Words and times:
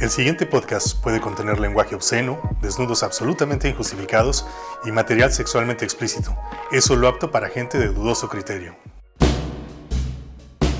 El 0.00 0.08
siguiente 0.08 0.46
podcast 0.46 0.94
puede 1.02 1.20
contener 1.20 1.60
lenguaje 1.60 1.94
obsceno, 1.94 2.40
desnudos 2.62 3.02
absolutamente 3.02 3.68
injustificados 3.68 4.46
y 4.86 4.92
material 4.92 5.30
sexualmente 5.30 5.84
explícito. 5.84 6.34
Es 6.72 6.86
solo 6.86 7.06
apto 7.06 7.30
para 7.30 7.50
gente 7.50 7.78
de 7.78 7.88
dudoso 7.88 8.30
criterio. 8.30 8.74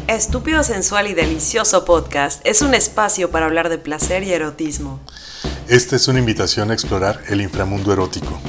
Estúpido 0.07 0.65
Sensual 0.65 1.07
y 1.07 1.13
Delicioso 1.13 1.85
Podcast 1.85 2.41
es 2.47 2.63
un 2.63 2.73
espacio 2.73 3.31
para 3.31 3.45
hablar 3.45 3.69
de 3.69 3.77
placer 3.77 4.23
y 4.23 4.33
erotismo. 4.33 5.01
Esta 5.69 5.97
es 5.97 6.09
una 6.09 6.19
invitación 6.19 6.71
a 6.71 6.75
explorar 6.75 7.21
el 7.29 7.43
inframundo 7.43 7.93
erótico. 7.93 8.41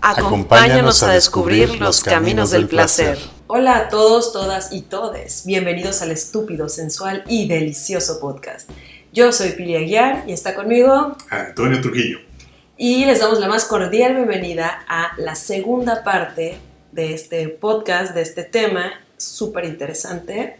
Acompáñanos 0.00 1.02
a 1.02 1.12
descubrir 1.12 1.78
los 1.78 2.02
caminos 2.02 2.50
del 2.50 2.66
placer. 2.66 3.18
Hola 3.46 3.76
a 3.76 3.88
todos, 3.90 4.32
todas 4.32 4.72
y 4.72 4.80
todes. 4.80 5.44
Bienvenidos 5.44 6.00
al 6.00 6.12
Estúpido 6.12 6.70
Sensual 6.70 7.24
y 7.28 7.46
Delicioso 7.46 8.18
Podcast. 8.20 8.70
Yo 9.16 9.32
soy 9.32 9.52
Pili 9.52 9.76
Aguiar 9.76 10.24
y 10.26 10.34
está 10.34 10.54
conmigo 10.54 11.16
Antonio 11.30 11.80
Trujillo. 11.80 12.18
Y 12.76 13.06
les 13.06 13.20
damos 13.20 13.40
la 13.40 13.48
más 13.48 13.64
cordial 13.64 14.14
bienvenida 14.14 14.84
a 14.86 15.12
la 15.16 15.34
segunda 15.34 16.04
parte 16.04 16.58
de 16.92 17.14
este 17.14 17.48
podcast, 17.48 18.14
de 18.14 18.20
este 18.20 18.44
tema 18.44 18.92
súper 19.16 19.64
interesante, 19.64 20.58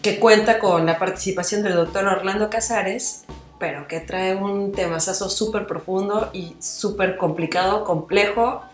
que 0.00 0.18
cuenta 0.18 0.60
con 0.60 0.86
la 0.86 0.98
participación 0.98 1.62
del 1.62 1.74
doctor 1.74 2.06
Orlando 2.06 2.48
Casares, 2.48 3.24
pero 3.58 3.86
que 3.86 4.00
trae 4.00 4.34
un 4.34 4.72
temazazo 4.72 5.28
súper 5.28 5.66
profundo 5.66 6.30
y 6.32 6.56
súper 6.58 7.18
complicado, 7.18 7.84
complejo, 7.84 8.64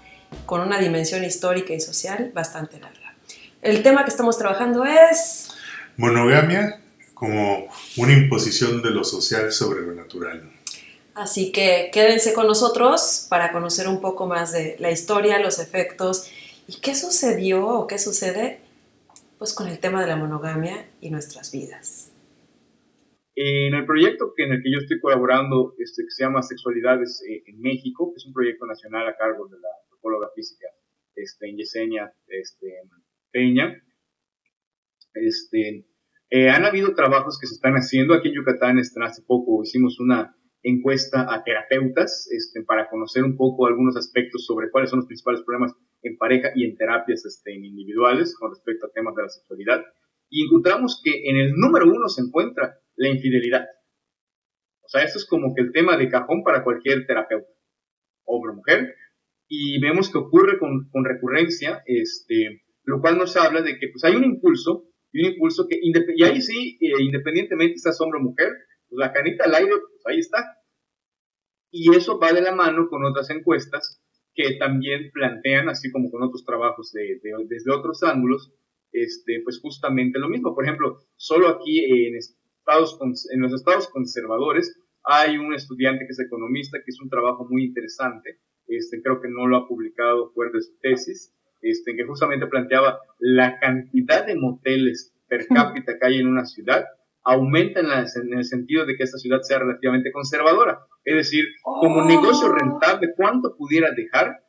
con 0.47 0.61
una 0.61 0.79
dimensión 0.79 1.25
histórica 1.25 1.75
y 1.75 1.81
social 1.81 2.31
bastante 2.33 2.79
larga. 2.79 3.17
El 3.61 3.83
tema 3.83 4.05
que 4.05 4.11
estamos 4.11 4.39
trabajando 4.39 4.85
es... 4.85 5.51
Monogamia 5.97 6.81
como 7.17 7.67
una 7.97 8.13
imposición 8.13 8.83
de 8.83 8.91
lo 8.91 9.03
social 9.03 9.51
sobre 9.51 9.81
lo 9.81 9.95
natural. 9.95 10.53
Así 11.15 11.51
que 11.51 11.89
quédense 11.91 12.35
con 12.35 12.47
nosotros 12.47 13.27
para 13.31 13.53
conocer 13.53 13.89
un 13.89 14.03
poco 14.03 14.27
más 14.27 14.53
de 14.53 14.77
la 14.81 14.91
historia, 14.91 15.41
los 15.41 15.59
efectos 15.59 16.31
y 16.69 16.79
qué 16.83 16.95
sucedió 16.95 17.67
o 17.67 17.87
qué 17.87 17.99
sucede 17.99 18.61
pues 19.39 19.55
con 19.55 19.67
el 19.67 19.79
tema 19.79 20.03
de 20.03 20.09
la 20.09 20.17
monogamia 20.17 20.91
y 21.01 21.09
nuestras 21.09 21.53
vidas. 21.53 22.13
En 23.35 23.75
el 23.75 23.87
proyecto 23.87 24.35
que 24.37 24.45
en 24.45 24.53
el 24.53 24.63
que 24.63 24.71
yo 24.71 24.79
estoy 24.79 25.01
colaborando, 25.01 25.75
este, 25.79 26.05
que 26.05 26.11
se 26.11 26.23
llama 26.23 26.43
Sexualidades 26.43 27.23
eh, 27.27 27.43
en 27.47 27.63
México, 27.63 28.13
que 28.13 28.19
es 28.19 28.27
un 28.27 28.35
proyecto 28.35 28.67
nacional 28.67 29.09
a 29.09 29.17
cargo 29.17 29.49
de 29.49 29.59
la 29.59 29.69
antropóloga 29.85 30.29
física 30.35 30.67
este, 31.15 31.51
Yesenia 31.57 32.13
este, 32.27 32.83
Peña, 33.31 33.83
este, 35.15 35.87
eh, 36.31 36.49
han 36.49 36.65
habido 36.65 36.95
trabajos 36.95 37.39
que 37.41 37.47
se 37.47 37.55
están 37.55 37.75
haciendo. 37.75 38.15
Aquí 38.15 38.29
en 38.29 38.35
Yucatán 38.35 38.79
este, 38.79 39.03
hace 39.03 39.23
poco 39.23 39.63
hicimos 39.63 40.01
una 40.01 40.37
encuesta 40.63 41.33
a 41.33 41.45
terapeutas 41.45 42.29
este, 42.33 42.65
para 42.65 42.89
conocer 42.89 43.23
un 43.23 43.37
poco 43.37 43.67
algunos 43.67 43.97
aspectos 43.97 44.45
sobre 44.45 44.71
cuáles 44.71 44.91
son 44.91 44.99
los 44.99 45.07
principales 45.07 45.43
problemas 45.43 45.75
en 46.03 46.17
pareja 46.17 46.51
y 46.55 46.65
en 46.65 46.77
terapias 46.77 47.25
este, 47.25 47.55
individuales 47.55 48.37
con 48.37 48.51
respecto 48.51 48.87
a 48.87 48.91
temas 48.91 49.15
de 49.15 49.23
la 49.23 49.29
sexualidad. 49.29 49.85
Y 50.29 50.45
encontramos 50.45 51.01
que 51.05 51.31
en 51.31 51.37
el 51.37 51.53
número 51.55 51.87
uno 51.87 52.09
se 52.09 52.23
encuentra 52.23 52.81
la 52.97 53.09
infidelidad. 53.09 53.65
O 54.83 54.89
sea, 54.89 55.03
eso 55.03 55.19
es 55.19 55.27
como 55.27 55.55
que 55.55 55.63
el 55.63 55.73
tema 55.73 55.97
de 55.97 56.09
cajón 56.09 56.43
para 56.43 56.65
cualquier 56.65 57.07
terapeuta, 57.07 57.49
hombre 58.25 58.53
o 58.53 58.57
mujer. 58.57 58.95
Y 59.49 59.81
vemos 59.81 60.11
que 60.11 60.19
ocurre 60.19 60.59
con, 60.59 60.89
con 60.91 61.05
recurrencia, 61.05 61.83
este, 61.87 62.65
lo 62.85 63.01
cual 63.01 63.19
nos 63.19 63.37
habla 63.37 63.63
de 63.63 63.79
que 63.79 63.89
pues, 63.89 64.03
hay 64.03 64.17
un 64.17 64.25
impulso 64.25 64.89
y 65.17 65.27
un 65.27 65.33
impulso 65.33 65.67
que, 65.67 65.79
y 65.81 66.23
ahí 66.25 66.43
sí, 66.43 66.79
eh, 66.81 67.03
independientemente 67.03 67.79
si 67.79 68.03
hombre 68.03 68.21
o 68.21 68.23
mujer, 68.23 68.53
pues 68.89 68.99
la 68.99 69.13
canita 69.13 69.45
al 69.45 69.55
aire, 69.55 69.71
pues 69.71 70.03
ahí 70.07 70.19
está. 70.19 70.45
Y 71.71 71.95
eso 71.97 72.19
va 72.19 72.33
de 72.33 72.43
la 72.43 72.55
mano 72.55 72.89
con 72.89 73.05
otras 73.05 73.31
encuestas 73.31 74.03
que 74.35 74.57
también 74.59 75.11
plantean, 75.13 75.71
así 75.71 75.91
como 75.91 76.11
con 76.11 76.23
otros 76.23 76.45
trabajos 76.45 76.93
de, 76.93 77.19
desde 77.49 77.73
otros 77.73 78.03
ángulos, 78.03 78.53
este, 78.93 79.41
pues 79.43 79.59
justamente 79.61 80.19
lo 80.19 80.29
mismo. 80.29 80.55
Por 80.55 80.65
ejemplo, 80.65 80.99
solo 81.17 81.49
aquí 81.49 81.83
en, 81.85 82.17
estados, 82.17 82.99
en 83.33 83.41
los 83.41 83.55
estados 83.55 83.89
conservadores 83.89 84.79
hay 85.03 85.39
un 85.39 85.55
estudiante 85.55 86.05
que 86.05 86.13
es 86.13 86.21
economista, 86.21 86.79
que 86.79 86.91
es 86.91 87.01
un 87.01 87.09
trabajo 87.09 87.47
muy 87.49 87.65
interesante, 87.65 88.41
este, 88.67 89.01
creo 89.01 89.21
que 89.21 89.29
no 89.29 89.47
lo 89.47 89.57
ha 89.57 89.69
publicado 89.69 90.33
fuera 90.33 90.51
de 90.53 90.61
su 90.61 90.77
tesis, 90.81 91.33
este, 91.71 91.95
que 91.97 92.05
justamente 92.05 92.47
planteaba 92.47 92.99
la 93.19 93.59
cantidad 93.59 94.27
de 94.27 94.37
moteles 94.37 95.13
per 95.29 95.47
cápita 95.49 95.99
que 95.99 96.07
hay 96.07 96.19
en 96.19 96.29
una 96.29 96.45
ciudad 96.45 96.85
aumenta 97.25 97.81
en, 97.81 97.87
en, 97.89 98.39
el 98.39 98.45
sentido 98.45 98.87
de 98.87 98.97
que 98.97 99.03
esta 99.03 99.19
ciudad 99.19 99.41
sea 99.43 99.59
relativamente 99.59 100.13
conservadora. 100.13 100.79
Es 101.05 101.17
decir, 101.17 101.45
como 101.63 102.03
Oh. 102.03 102.05
negocio 102.07 102.49
rentable, 102.53 103.13
¿cuánto 103.17 103.57
pudiera 103.57 103.91
dejar? 103.91 104.45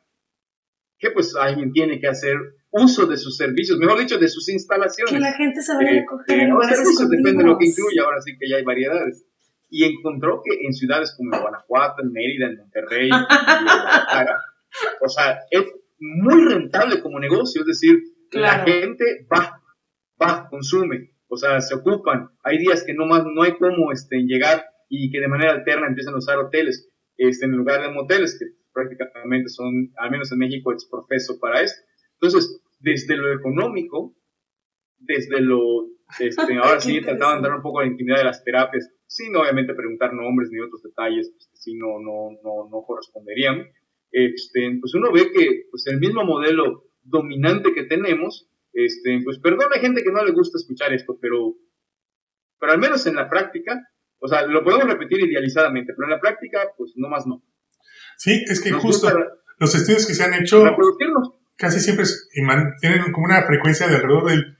Que 0.98 1.10
pues 1.10 1.34
alguien 1.34 1.72
tiene 1.72 2.00
que 2.00 2.06
hacer 2.06 2.36
uso 2.70 3.06
de 3.06 3.16
sus 3.16 3.36
servicios, 3.36 3.78
mejor 3.78 3.98
dicho, 3.98 4.18
de 4.18 4.28
sus 4.28 4.48
instalaciones. 4.48 5.12
Que 5.12 5.18
la 5.18 5.32
gente 5.32 5.60
se 5.60 5.74
vaya 5.74 5.90
Eh, 5.90 6.00
a 6.00 6.06
coger 6.06 6.38
eh, 6.38 6.52
eso 6.70 7.08
depende 7.08 7.42
de 7.42 7.48
lo 7.48 7.58
que 7.58 7.66
incluye, 7.66 8.00
ahora 8.00 8.20
sí 8.20 8.36
que 8.38 8.48
ya 8.48 8.56
hay 8.58 8.64
variedades. 8.64 9.24
Y 9.70 9.84
encontró 9.84 10.40
que 10.44 10.64
en 10.64 10.72
ciudades 10.72 11.14
como 11.16 11.36
Guanajuato, 11.40 12.02
en 12.02 12.12
Mérida, 12.12 12.46
en 12.46 12.58
Monterrey, 12.58 13.10
en 13.10 13.10
Guadalajara, 13.64 14.36
o 15.00 15.08
sea, 15.08 15.38
es 15.50 15.64
muy 15.98 16.44
rentable 16.44 17.00
como 17.02 17.18
negocio, 17.20 17.62
es 17.62 17.66
decir, 17.66 17.98
la 18.30 18.62
Claro. 18.64 18.72
gente 18.72 19.04
va, 19.32 19.62
va, 20.20 20.48
consume, 20.48 21.12
o 21.28 21.36
sea, 21.36 21.60
se 21.60 21.74
ocupan. 21.74 22.28
Hay 22.42 22.58
días 22.58 22.84
que 22.84 22.94
no 22.94 23.06
más, 23.06 23.24
no 23.24 23.42
hay 23.42 23.52
cómo 23.56 23.92
este, 23.92 24.18
llegar 24.24 24.64
y 24.88 25.10
que 25.10 25.20
de 25.20 25.28
manera 25.28 25.52
alterna 25.52 25.86
empiezan 25.86 26.14
a 26.14 26.18
usar 26.18 26.38
hoteles 26.38 26.90
este, 27.16 27.46
en 27.46 27.52
lugar 27.52 27.82
de 27.82 27.90
moteles, 27.90 28.38
que 28.38 28.46
prácticamente 28.72 29.48
son, 29.48 29.92
al 29.96 30.10
menos 30.10 30.30
en 30.32 30.38
México, 30.38 30.72
es 30.72 30.86
profeso 30.90 31.38
para 31.40 31.62
esto. 31.62 31.80
Entonces, 32.20 32.62
desde 32.80 33.16
lo 33.16 33.32
económico, 33.32 34.14
desde 34.98 35.40
lo, 35.40 35.86
este, 36.20 36.56
ahora 36.62 36.80
sí, 36.80 36.94
Qué 37.00 37.06
trataban 37.06 37.42
de 37.42 37.48
dar 37.48 37.56
un 37.56 37.62
poco 37.62 37.80
la 37.80 37.88
intimidad 37.88 38.18
de 38.18 38.24
las 38.24 38.44
terapias, 38.44 38.88
sin 39.06 39.34
obviamente 39.34 39.74
preguntar 39.74 40.12
nombres 40.12 40.50
ni 40.50 40.60
otros 40.60 40.82
detalles, 40.82 41.30
pues, 41.32 41.50
sí 41.54 41.74
no, 41.74 41.98
no, 42.00 42.30
no, 42.42 42.68
no 42.70 42.82
corresponderían. 42.86 43.66
Este, 44.10 44.78
pues 44.80 44.94
uno 44.94 45.12
ve 45.12 45.30
que 45.32 45.66
pues, 45.70 45.86
el 45.86 45.98
mismo 45.98 46.24
modelo 46.24 46.84
dominante 47.02 47.72
que 47.74 47.84
tenemos, 47.84 48.48
este, 48.72 49.20
pues 49.24 49.38
perdón, 49.38 49.68
hay 49.74 49.80
gente 49.80 50.02
que 50.02 50.12
no 50.12 50.24
le 50.24 50.32
gusta 50.32 50.58
escuchar 50.58 50.92
esto, 50.92 51.18
pero, 51.20 51.54
pero 52.58 52.72
al 52.72 52.78
menos 52.78 53.06
en 53.06 53.16
la 53.16 53.28
práctica, 53.28 53.80
o 54.18 54.28
sea, 54.28 54.46
lo 54.46 54.64
podemos 54.64 54.88
repetir 54.88 55.20
idealizadamente, 55.20 55.92
pero 55.94 56.06
en 56.06 56.12
la 56.12 56.20
práctica, 56.20 56.60
pues 56.76 56.92
no 56.96 57.08
más 57.08 57.26
no. 57.26 57.42
Sí, 58.16 58.44
es 58.48 58.60
que 58.60 58.70
Nos 58.70 58.82
justo 58.82 59.06
gusta 59.06 59.32
los 59.58 59.74
estudios 59.74 60.06
que 60.06 60.14
se 60.14 60.24
han 60.24 60.34
hecho 60.34 60.64
casi 61.56 61.80
siempre 61.80 62.04
tienen 62.80 63.12
como 63.12 63.26
una 63.26 63.42
frecuencia 63.42 63.88
de 63.88 63.96
alrededor 63.96 64.28
del 64.30 64.56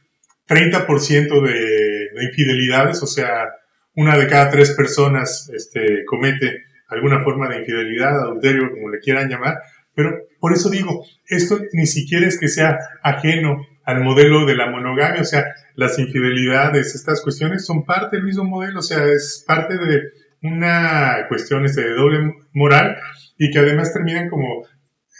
30% 0.48 1.42
de, 1.42 2.10
de 2.14 2.24
infidelidades, 2.24 3.02
o 3.02 3.06
sea, 3.06 3.48
una 3.94 4.16
de 4.16 4.26
cada 4.26 4.50
tres 4.50 4.72
personas 4.72 5.50
este, 5.54 6.04
comete 6.04 6.64
alguna 6.88 7.22
forma 7.22 7.48
de 7.48 7.60
infidelidad, 7.60 8.20
adulterio, 8.20 8.70
como 8.70 8.90
le 8.90 8.98
quieran 8.98 9.28
llamar, 9.28 9.58
pero 9.94 10.16
por 10.40 10.52
eso 10.52 10.70
digo, 10.70 11.04
esto 11.28 11.58
ni 11.72 11.86
siquiera 11.86 12.26
es 12.26 12.38
que 12.38 12.48
sea 12.48 12.78
ajeno 13.02 13.66
al 13.84 14.02
modelo 14.02 14.46
de 14.46 14.54
la 14.54 14.70
monogamia, 14.70 15.22
o 15.22 15.24
sea, 15.24 15.44
las 15.74 15.98
infidelidades, 15.98 16.94
estas 16.94 17.22
cuestiones 17.22 17.64
son 17.64 17.84
parte 17.84 18.16
del 18.16 18.26
mismo 18.26 18.44
modelo, 18.44 18.80
o 18.80 18.82
sea, 18.82 19.04
es 19.06 19.44
parte 19.46 19.78
de 19.78 20.02
una 20.42 21.26
cuestión 21.28 21.64
este, 21.64 21.82
de 21.82 21.94
doble 21.94 22.34
moral 22.52 22.96
y 23.38 23.50
que 23.50 23.58
además 23.58 23.92
terminan 23.92 24.28
como 24.28 24.62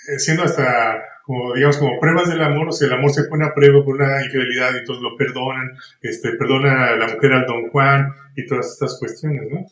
eh, 0.08 0.18
siendo 0.18 0.44
hasta 0.44 1.02
como 1.24 1.54
digamos 1.54 1.76
como 1.76 2.00
pruebas 2.00 2.28
del 2.30 2.42
amor, 2.42 2.68
o 2.68 2.72
sea, 2.72 2.88
el 2.88 2.94
amor 2.94 3.10
se 3.10 3.24
pone 3.24 3.44
a 3.44 3.52
prueba 3.52 3.84
por 3.84 3.96
una 3.96 4.24
infidelidad 4.24 4.72
y 4.74 4.78
entonces 4.78 5.02
lo 5.02 5.16
perdonan, 5.16 5.70
este, 6.00 6.32
perdona 6.38 6.88
a 6.88 6.96
la 6.96 7.06
mujer 7.08 7.32
al 7.32 7.46
don 7.46 7.68
Juan 7.70 8.08
y 8.34 8.46
todas 8.46 8.72
estas 8.72 8.98
cuestiones, 8.98 9.42
¿no? 9.50 9.66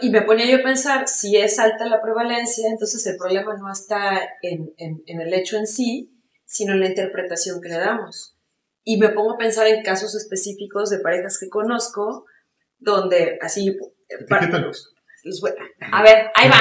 Y 0.00 0.10
me 0.10 0.22
ponía 0.22 0.46
yo 0.46 0.58
a 0.58 0.62
pensar, 0.62 1.08
si 1.08 1.36
es 1.36 1.58
alta 1.58 1.86
la 1.86 2.02
prevalencia, 2.02 2.68
entonces 2.68 3.06
el 3.06 3.16
problema 3.16 3.54
no 3.56 3.70
está 3.70 4.20
en, 4.42 4.72
en- 4.78 5.02
en 5.06 5.20
el 5.20 5.32
hecho 5.34 5.56
en 5.56 5.66
sí, 5.66 6.12
sino 6.44 6.72
en 6.74 6.80
la 6.80 6.86
interpretación 6.88 7.60
que 7.60 7.68
le 7.68 7.78
damos. 7.78 8.36
Y 8.84 8.98
me 8.98 9.08
pongo 9.10 9.32
a 9.34 9.38
pensar 9.38 9.66
en 9.66 9.82
casos 9.82 10.14
específicos 10.14 10.90
de 10.90 11.00
parejas 11.00 11.38
que 11.38 11.48
conozco, 11.48 12.24
donde 12.78 13.38
así... 13.42 13.70
pa- 13.72 13.86
Etiquétalos. 14.08 14.94
les 15.24 15.40
voy- 15.40 15.52
a 15.92 16.02
ver, 16.02 16.30
ahí 16.36 16.48
va. 16.48 16.60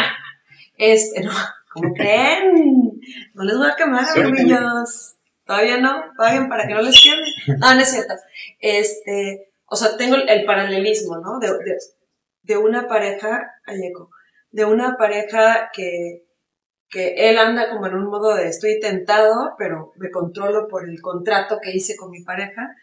Este, 0.77 1.21
no, 1.21 1.31
¿cómo 1.71 1.93
creen? 1.93 2.99
No 3.35 3.43
les 3.43 3.57
voy 3.57 3.67
a 3.69 3.75
quemar, 3.75 4.03
amiguillos. 4.19 5.15
Todavía 5.45 5.77
no, 5.77 6.03
paguen 6.17 6.49
para 6.49 6.65
que 6.67 6.73
no 6.73 6.81
les 6.81 6.99
queme. 7.03 7.57
No, 7.59 7.75
no 7.75 7.79
es 7.79 7.89
cierto. 7.91 8.15
Este, 8.59 9.51
o 9.67 9.75
sea, 9.75 9.95
tengo 9.97 10.15
el, 10.15 10.27
el 10.27 10.45
paralelismo, 10.45 11.17
¿no? 11.19 11.37
De, 11.39 11.47
de, 11.49 11.77
de 12.45 12.57
una 12.57 12.87
pareja, 12.87 13.51
ay, 13.65 13.87
eco, 13.87 14.09
de 14.51 14.65
una 14.65 14.95
pareja 14.97 15.69
que, 15.73 16.25
que 16.89 17.29
él 17.29 17.37
anda 17.37 17.69
como 17.69 17.87
en 17.87 17.95
un 17.95 18.07
modo 18.07 18.35
de 18.35 18.47
estoy 18.47 18.79
tentado, 18.79 19.55
pero 19.57 19.91
me 19.97 20.11
controlo 20.11 20.67
por 20.67 20.87
el 20.87 21.01
contrato 21.01 21.59
que 21.61 21.71
hice 21.71 21.95
con 21.95 22.11
mi 22.11 22.23
pareja. 22.23 22.73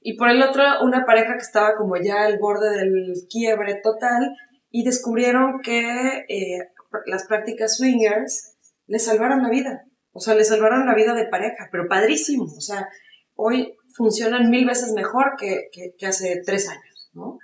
Y 0.00 0.16
por 0.16 0.30
el 0.30 0.42
otro, 0.42 0.64
una 0.82 1.04
pareja 1.04 1.34
que 1.34 1.42
estaba 1.42 1.76
como 1.76 1.96
ya 1.96 2.24
al 2.24 2.38
borde 2.38 2.70
del 2.70 3.12
quiebre 3.30 3.80
total 3.82 4.34
y 4.70 4.84
descubrieron 4.84 5.60
que 5.62 6.24
eh, 6.28 6.68
las 7.06 7.26
prácticas 7.26 7.76
swingers 7.76 8.56
les 8.86 9.04
salvaron 9.04 9.42
la 9.42 9.50
vida. 9.50 9.84
O 10.12 10.20
sea, 10.20 10.34
les 10.34 10.48
salvaron 10.48 10.86
la 10.86 10.94
vida 10.94 11.14
de 11.14 11.26
pareja, 11.26 11.68
pero 11.70 11.86
padrísimo. 11.86 12.44
O 12.44 12.60
sea, 12.60 12.88
hoy 13.34 13.76
funcionan 13.94 14.50
mil 14.50 14.66
veces 14.66 14.92
mejor 14.92 15.34
que, 15.38 15.68
que, 15.72 16.06
hace 16.06 16.42
tres 16.44 16.68
años, 16.68 17.10
¿no? 17.12 17.38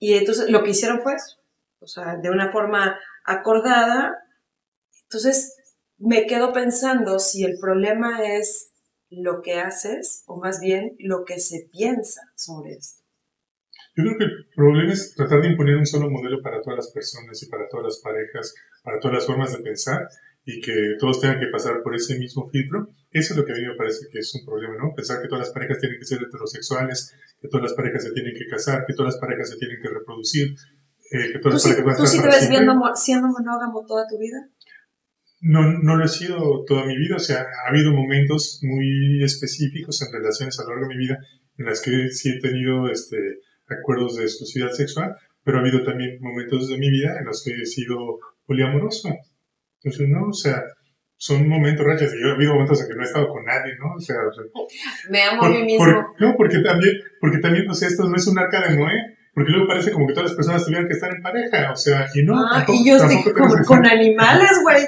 Y 0.00 0.14
entonces 0.14 0.50
lo 0.50 0.64
que 0.64 0.70
hicieron 0.70 1.02
fue 1.02 1.14
eso. 1.14 1.36
O 1.78 1.86
sea, 1.86 2.16
de 2.16 2.30
una 2.30 2.50
forma 2.50 2.98
acordada. 3.24 4.18
Entonces, 5.04 5.56
me 5.98 6.26
quedo 6.26 6.52
pensando 6.52 7.18
si 7.18 7.44
el 7.44 7.58
problema 7.60 8.24
es 8.24 8.72
lo 9.10 9.42
que 9.42 9.60
haces 9.60 10.24
o 10.26 10.40
más 10.40 10.60
bien 10.60 10.96
lo 10.98 11.24
que 11.24 11.38
se 11.38 11.68
piensa 11.70 12.22
sobre 12.34 12.72
esto. 12.72 13.04
Yo 13.96 14.04
creo 14.04 14.18
que 14.18 14.24
el 14.24 14.48
problema 14.54 14.92
es 14.92 15.14
tratar 15.14 15.42
de 15.42 15.48
imponer 15.48 15.76
un 15.76 15.86
solo 15.86 16.08
modelo 16.10 16.40
para 16.42 16.62
todas 16.62 16.78
las 16.78 16.92
personas 16.92 17.42
y 17.42 17.48
para 17.48 17.68
todas 17.68 17.84
las 17.84 18.00
parejas, 18.00 18.54
para 18.82 18.98
todas 18.98 19.16
las 19.16 19.26
formas 19.26 19.52
de 19.52 19.62
pensar 19.62 20.08
y 20.44 20.60
que 20.60 20.96
todos 20.98 21.20
tengan 21.20 21.40
que 21.40 21.48
pasar 21.48 21.82
por 21.82 21.94
ese 21.94 22.18
mismo 22.18 22.48
filtro. 22.48 22.88
Eso 23.10 23.34
es 23.34 23.38
lo 23.38 23.44
que 23.44 23.52
a 23.52 23.56
mí 23.56 23.62
me 23.62 23.76
parece 23.76 24.06
que 24.10 24.18
es 24.18 24.34
un 24.34 24.44
problema, 24.44 24.74
¿no? 24.76 24.94
Pensar 24.94 25.20
que 25.20 25.28
todas 25.28 25.46
las 25.46 25.54
parejas 25.54 25.78
tienen 25.78 25.98
que 25.98 26.04
ser 26.04 26.22
heterosexuales, 26.22 27.14
que 27.40 27.48
todas 27.48 27.64
las 27.64 27.74
parejas 27.74 28.04
se 28.04 28.12
tienen 28.12 28.34
que 28.34 28.46
casar, 28.46 28.84
que 28.86 28.94
todas 28.94 29.14
las 29.14 29.20
parejas 29.20 29.50
se 29.50 29.56
tienen 29.56 29.78
que 29.80 29.88
reproducir, 29.88 30.54
eh, 31.10 31.32
que 31.32 31.38
todas 31.38 31.64
las 31.64 31.76
parejas 31.76 31.98
¿Tú 31.98 32.06
sí 32.06 32.20
te 32.20 32.26
ves 32.26 32.48
viendo, 32.48 32.72
siendo 32.94 33.28
monógamo 33.28 33.84
toda 33.86 34.06
tu 34.08 34.18
vida? 34.18 34.48
No, 35.40 35.72
no 35.82 35.96
lo 35.96 36.04
he 36.04 36.08
sido 36.08 36.64
toda 36.66 36.84
mi 36.84 36.96
vida, 36.96 37.16
o 37.16 37.20
sea, 37.20 37.46
ha 37.64 37.70
habido 37.70 37.92
momentos 37.92 38.60
muy 38.62 39.24
específicos 39.24 40.02
en 40.02 40.12
relaciones 40.12 40.58
a 40.60 40.64
lo 40.64 40.70
largo 40.70 40.88
de 40.88 40.94
mi 40.94 40.98
vida 40.98 41.18
en 41.56 41.66
las 41.66 41.80
que 41.82 42.10
sí 42.10 42.30
he 42.30 42.40
tenido 42.40 42.88
este, 42.90 43.16
acuerdos 43.68 44.16
de 44.16 44.24
exclusividad 44.24 44.72
sexual, 44.72 45.16
pero 45.44 45.58
ha 45.58 45.60
habido 45.60 45.82
también 45.84 46.18
momentos 46.20 46.68
de 46.68 46.78
mi 46.78 46.90
vida 46.90 47.18
en 47.18 47.26
los 47.26 47.42
que 47.42 47.52
he 47.52 47.66
sido 47.66 48.18
poliamoroso. 48.46 49.08
Entonces, 49.82 50.08
no, 50.08 50.28
o 50.28 50.32
sea, 50.32 50.62
son 51.16 51.48
momentos 51.48 51.84
rachas. 51.84 52.12
Y 52.14 52.20
yo 52.20 52.28
he 52.28 52.34
habido 52.34 52.54
momentos 52.54 52.80
en 52.80 52.88
que 52.88 52.94
no 52.94 53.02
he 53.02 53.04
estado 53.04 53.28
con 53.28 53.44
nadie, 53.44 53.72
¿no? 53.78 53.94
O 53.96 54.00
sea, 54.00 54.16
me 55.10 55.22
amo 55.22 55.42
a 55.42 55.48
mí 55.48 55.62
mismo. 55.62 56.14
no, 56.18 56.34
porque 56.36 56.58
también, 56.58 56.92
porque 57.20 57.38
también, 57.38 57.68
o 57.68 57.74
sea, 57.74 57.88
esto 57.88 58.08
no 58.08 58.16
es 58.16 58.26
un 58.26 58.38
arca 58.38 58.68
de 58.68 58.76
Noé. 58.76 59.16
Porque 59.40 59.52
luego 59.52 59.68
parece 59.68 59.90
como 59.90 60.06
que 60.06 60.12
todas 60.12 60.28
las 60.28 60.36
personas 60.36 60.66
tuvieran 60.66 60.86
que 60.86 60.92
estar 60.92 61.10
en 61.10 61.22
pareja, 61.22 61.72
o 61.72 61.76
sea, 61.76 62.06
y 62.12 62.22
no. 62.22 62.34
Ah, 62.36 62.62
y 62.68 62.86
yo 62.86 62.96
estoy 62.96 63.32
con, 63.64 63.86
animales, 63.86 64.50
güey. 64.62 64.86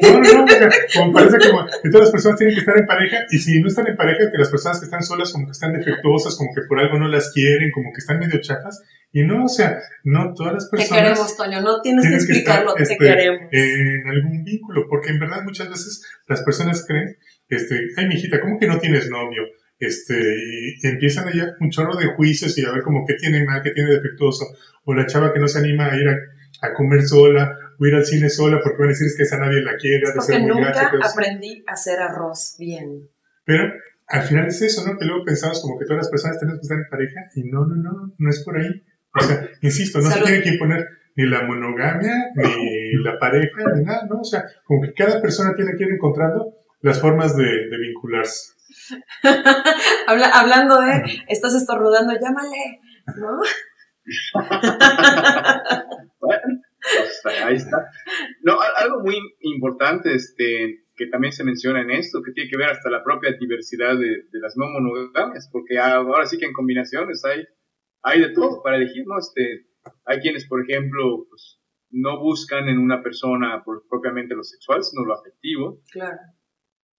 No, 0.00 0.18
no, 0.18 0.46
no, 0.46 0.46
como 0.96 1.12
parece 1.12 1.50
como 1.50 1.66
que 1.66 1.90
todas 1.90 2.06
las 2.06 2.10
personas 2.10 2.38
tienen 2.38 2.54
que 2.54 2.60
estar 2.60 2.78
en 2.78 2.86
pareja, 2.86 3.18
y 3.30 3.36
si 3.36 3.60
no 3.60 3.68
están 3.68 3.88
en 3.88 3.96
pareja, 3.96 4.30
que 4.32 4.38
las 4.38 4.48
personas 4.48 4.80
que 4.80 4.86
están 4.86 5.02
solas 5.02 5.30
como 5.30 5.44
que 5.44 5.52
están 5.52 5.74
defectuosas, 5.74 6.36
como 6.36 6.54
que 6.54 6.62
por 6.66 6.80
algo 6.80 6.98
no 6.98 7.06
las 7.06 7.32
quieren, 7.34 7.70
como 7.70 7.92
que 7.92 7.98
están 7.98 8.18
medio 8.18 8.40
chafas, 8.40 8.82
y 9.12 9.24
no, 9.24 9.44
o 9.44 9.48
sea, 9.48 9.78
no 10.04 10.32
todas 10.32 10.54
las 10.54 10.70
personas. 10.70 10.88
Te 10.88 11.04
queremos, 11.04 11.36
Toño, 11.36 11.60
no 11.60 11.82
tienes 11.82 12.08
que 12.08 12.14
explicarlo, 12.14 12.72
te 12.72 12.84
este, 12.84 12.96
queremos. 12.96 13.42
En 13.52 14.08
algún 14.08 14.42
vínculo, 14.42 14.86
porque 14.88 15.10
en 15.10 15.18
verdad 15.18 15.42
muchas 15.44 15.68
veces 15.68 16.02
las 16.26 16.42
personas 16.44 16.82
creen, 16.88 17.14
este, 17.50 17.78
ay, 17.98 18.06
mijita, 18.06 18.40
¿cómo 18.40 18.58
que 18.58 18.68
no 18.68 18.78
tienes 18.78 19.10
novio? 19.10 19.42
Este, 19.82 20.14
y, 20.14 20.86
empiezan 20.86 21.26
allá 21.26 21.56
un 21.60 21.70
chorro 21.70 21.96
de 21.96 22.06
juicios 22.14 22.56
y 22.56 22.64
a 22.64 22.70
ver 22.70 22.82
como 22.82 23.04
qué 23.04 23.14
tiene 23.14 23.44
mal, 23.44 23.62
qué 23.62 23.72
tiene 23.72 23.90
defectuoso, 23.90 24.46
o 24.84 24.94
la 24.94 25.06
chava 25.06 25.32
que 25.32 25.40
no 25.40 25.48
se 25.48 25.58
anima 25.58 25.90
a 25.90 25.96
ir 25.96 26.08
a, 26.08 26.72
comer 26.74 27.02
sola, 27.02 27.58
o 27.78 27.86
ir 27.86 27.94
al 27.96 28.06
cine 28.06 28.30
sola 28.30 28.60
porque 28.62 28.78
van 28.78 28.88
a 28.88 28.92
decir 28.92 29.08
que 29.16 29.24
esa 29.24 29.38
nadie 29.38 29.60
la 29.62 29.76
quiere. 29.76 30.04
Es 30.04 30.12
porque 30.14 30.40
nunca 30.40 30.92
aprendí 31.02 31.64
a 31.66 31.72
hacer 31.72 31.98
arroz 31.98 32.54
bien. 32.58 33.08
Pero 33.44 33.72
al 34.06 34.22
final 34.22 34.46
es 34.46 34.62
eso, 34.62 34.86
¿no? 34.86 34.96
Que 34.96 35.04
luego 35.04 35.24
pensamos 35.24 35.60
como 35.60 35.76
que 35.76 35.84
todas 35.84 36.04
las 36.04 36.10
personas 36.10 36.38
tenemos 36.38 36.60
que 36.60 36.62
estar 36.62 36.78
en 36.78 36.88
pareja 36.88 37.20
y 37.34 37.42
no, 37.50 37.66
no, 37.66 37.74
no, 37.74 38.14
no 38.16 38.30
es 38.30 38.44
por 38.44 38.56
ahí. 38.56 38.70
O 39.14 39.20
sea, 39.20 39.48
insisto, 39.60 40.00
no 40.00 40.08
se 40.08 40.20
tiene 40.20 40.42
que 40.42 40.50
imponer 40.50 40.86
ni 41.16 41.28
la 41.28 41.42
monogamia, 41.42 42.30
ni 42.36 43.02
la 43.02 43.18
pareja, 43.18 43.62
ni 43.74 43.82
nada, 43.82 44.06
¿no? 44.08 44.20
O 44.20 44.24
sea, 44.24 44.44
como 44.64 44.82
que 44.82 44.94
cada 44.94 45.20
persona 45.20 45.52
tiene 45.54 45.72
que 45.76 45.82
ir 45.82 45.90
encontrando 45.90 46.54
las 46.80 47.00
formas 47.00 47.36
de 47.36 47.76
vincularse. 47.76 48.51
hablando 50.06 50.80
de, 50.80 51.02
estás 51.28 51.54
estornudando, 51.54 52.12
llámale, 52.12 52.80
¿no? 53.16 53.40
bueno, 56.20 56.62
pues, 56.82 57.42
ahí 57.44 57.54
está. 57.54 57.90
No, 58.42 58.58
algo 58.60 59.00
muy 59.02 59.16
importante 59.40 60.14
este, 60.14 60.84
que 60.96 61.06
también 61.06 61.32
se 61.32 61.44
menciona 61.44 61.82
en 61.82 61.90
esto, 61.90 62.22
que 62.22 62.32
tiene 62.32 62.50
que 62.50 62.56
ver 62.56 62.70
hasta 62.70 62.90
la 62.90 63.04
propia 63.04 63.32
diversidad 63.38 63.96
de, 63.96 64.24
las 64.32 64.56
no 64.56 64.66
monogamias, 64.68 65.48
porque 65.52 65.78
ahora 65.78 66.26
sí 66.26 66.38
que 66.38 66.46
en 66.46 66.52
combinaciones 66.52 67.24
hay, 67.24 67.44
hay 68.02 68.20
de 68.20 68.32
todo 68.32 68.62
para 68.62 68.76
elegir, 68.76 69.04
¿no? 69.06 69.18
Este, 69.18 69.66
hay 70.04 70.20
quienes, 70.20 70.46
por 70.46 70.62
ejemplo, 70.62 71.26
pues, 71.28 71.60
no 71.90 72.18
buscan 72.20 72.68
en 72.68 72.78
una 72.78 73.02
persona 73.02 73.62
por, 73.64 73.86
propiamente 73.88 74.34
lo 74.34 74.42
sexual, 74.42 74.82
sino 74.82 75.04
lo 75.04 75.14
afectivo. 75.14 75.80
Claro. 75.92 76.18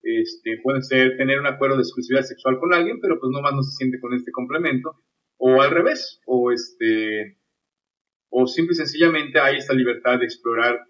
Este, 0.03 0.59
puede 0.61 0.81
ser 0.81 1.15
tener 1.15 1.39
un 1.39 1.47
acuerdo 1.47 1.77
de 1.77 1.83
exclusividad 1.83 2.23
sexual 2.23 2.59
con 2.59 2.73
alguien, 2.73 2.99
pero 2.99 3.19
pues 3.19 3.31
nomás 3.31 3.53
no 3.53 3.63
se 3.63 3.71
siente 3.71 4.01
con 4.01 4.13
este 4.13 4.31
complemento, 4.31 5.01
o 5.37 5.61
al 5.61 5.71
revés, 5.71 6.19
o 6.25 6.51
este, 6.51 7.37
o 8.29 8.45
simple 8.45 8.73
y 8.73 8.75
sencillamente 8.75 9.39
hay 9.39 9.57
esta 9.57 9.73
libertad 9.73 10.19
de 10.19 10.25
explorar 10.25 10.81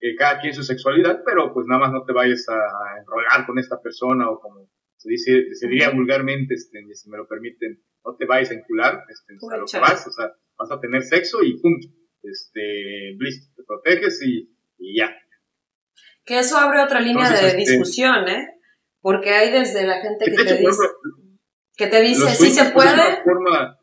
eh, 0.00 0.14
cada 0.16 0.40
quien 0.40 0.54
su 0.54 0.62
sexualidad, 0.62 1.22
pero 1.26 1.52
pues 1.52 1.66
nada 1.66 1.80
más 1.80 1.92
no 1.92 2.04
te 2.04 2.12
vayas 2.12 2.48
a, 2.48 3.00
enrolar 3.00 3.44
con 3.44 3.58
esta 3.58 3.82
persona, 3.82 4.30
o 4.30 4.38
como 4.38 4.70
se 4.98 5.10
dice, 5.10 5.54
se 5.54 5.66
diría 5.66 5.90
vulgarmente, 5.90 6.54
este, 6.54 6.78
si 6.94 7.10
me 7.10 7.16
lo 7.16 7.26
permiten, 7.26 7.82
no 8.04 8.14
te 8.14 8.24
vayas 8.24 8.52
a 8.52 8.54
encular, 8.54 9.02
este, 9.08 9.34
a 9.52 9.56
lo 9.56 9.66
que 9.66 9.78
vas, 9.78 10.06
o 10.06 10.12
sea, 10.12 10.32
vas 10.56 10.70
a 10.70 10.80
tener 10.80 11.02
sexo 11.02 11.42
y 11.42 11.58
punto, 11.60 11.88
este, 12.22 13.16
listo, 13.18 13.52
te 13.56 13.64
proteges 13.64 14.22
y, 14.22 14.48
y 14.78 14.98
ya, 14.98 15.12
que 16.24 16.38
eso 16.38 16.56
abre 16.56 16.82
otra 16.82 17.00
línea 17.00 17.30
de 17.30 17.48
este, 17.48 17.56
discusión, 17.56 18.28
¿eh? 18.28 18.60
Porque 19.00 19.30
hay 19.30 19.50
desde 19.50 19.86
la 19.86 20.00
gente 20.00 20.24
que, 20.24 20.44
te, 20.44 20.56
dice, 20.56 20.88
que 21.76 21.86
te 21.86 22.00
dice, 22.00 22.34
sí 22.34 22.50
se 22.50 22.70
puede. 22.70 22.90
Es 22.90 22.96
una 22.96 23.22
forma 23.22 23.78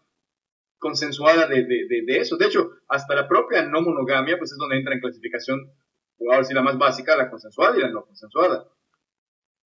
consensuada 0.79 1.47
de, 1.47 1.63
de, 1.63 2.03
de, 2.05 2.17
eso. 2.17 2.37
De 2.37 2.47
hecho, 2.47 2.71
hasta 2.87 3.13
la 3.13 3.27
propia 3.27 3.63
no 3.63 3.81
monogamia, 3.81 4.37
pues 4.39 4.51
es 4.51 4.57
donde 4.57 4.77
entra 4.77 4.95
en 4.95 4.99
clasificación, 4.99 5.71
o 6.17 6.31
ahora 6.31 6.43
sí 6.43 6.55
la 6.55 6.63
más 6.63 6.77
básica, 6.77 7.15
la 7.15 7.29
consensuada 7.29 7.77
y 7.77 7.81
la 7.81 7.89
no 7.89 8.03
consensuada. 8.03 8.65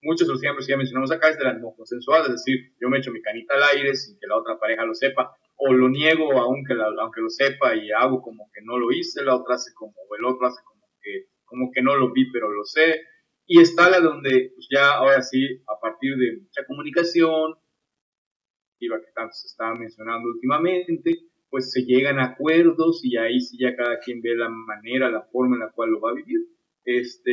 Muchos 0.01 0.27
de 0.27 0.33
los 0.33 0.43
ejemplos 0.43 0.67
que 0.67 0.73
ya 0.73 0.77
mencionamos 0.77 1.11
acá 1.11 1.29
es 1.29 1.37
de 1.37 1.45
la 1.45 1.53
no 1.53 1.73
consensuada, 1.73 2.25
es 2.25 2.33
decir, 2.33 2.75
yo 2.81 2.89
me 2.89 2.97
echo 2.97 3.11
mi 3.11 3.21
canita 3.21 3.55
al 3.55 3.63
aire 3.75 3.95
sin 3.95 4.19
que 4.19 4.27
la 4.27 4.35
otra 4.35 4.59
pareja 4.59 4.83
lo 4.85 4.93
sepa, 4.93 5.33
o 5.55 5.71
lo 5.71 5.87
niego 5.87 6.37
aunque, 6.37 6.75
aunque 6.99 7.21
lo 7.21 7.29
sepa 7.29 7.75
y 7.75 7.91
hago 7.91 8.21
como 8.21 8.49
que 8.53 8.61
no 8.61 8.77
lo 8.77 8.91
hice, 8.91 9.23
la 9.23 9.35
otra 9.35 9.55
hace 9.55 9.73
como, 9.73 9.93
o 9.93 10.15
el 10.17 10.25
otro 10.25 10.47
hace 10.47 10.61
como 10.65 10.85
que 11.01 11.27
como 11.45 11.71
que 11.71 11.81
no 11.81 11.95
lo 11.95 12.11
vi, 12.11 12.31
pero 12.31 12.49
lo 12.49 12.63
sé. 12.63 13.01
Y 13.47 13.61
está 13.61 13.89
la 13.89 13.99
donde 13.99 14.51
pues 14.55 14.67
ya 14.69 14.93
ahora 14.93 15.21
sí, 15.21 15.61
a 15.67 15.79
partir 15.79 16.15
de 16.17 16.37
mucha 16.41 16.65
comunicación, 16.65 17.55
y 18.79 18.87
lo 18.87 18.99
que 18.99 19.11
tanto 19.15 19.33
se 19.33 19.47
estaba 19.47 19.75
mencionando 19.75 20.27
últimamente, 20.29 21.19
pues 21.49 21.71
se 21.71 21.83
llegan 21.83 22.19
a 22.19 22.33
acuerdos 22.33 23.01
y 23.03 23.17
ahí 23.17 23.39
sí 23.39 23.57
ya 23.59 23.75
cada 23.75 23.99
quien 23.99 24.21
ve 24.21 24.35
la 24.35 24.49
manera, 24.49 25.09
la 25.09 25.23
forma 25.31 25.55
en 25.55 25.61
la 25.61 25.71
cual 25.71 25.91
lo 25.91 26.01
va 26.01 26.11
a 26.11 26.15
vivir. 26.15 26.39
Este, 26.83 27.31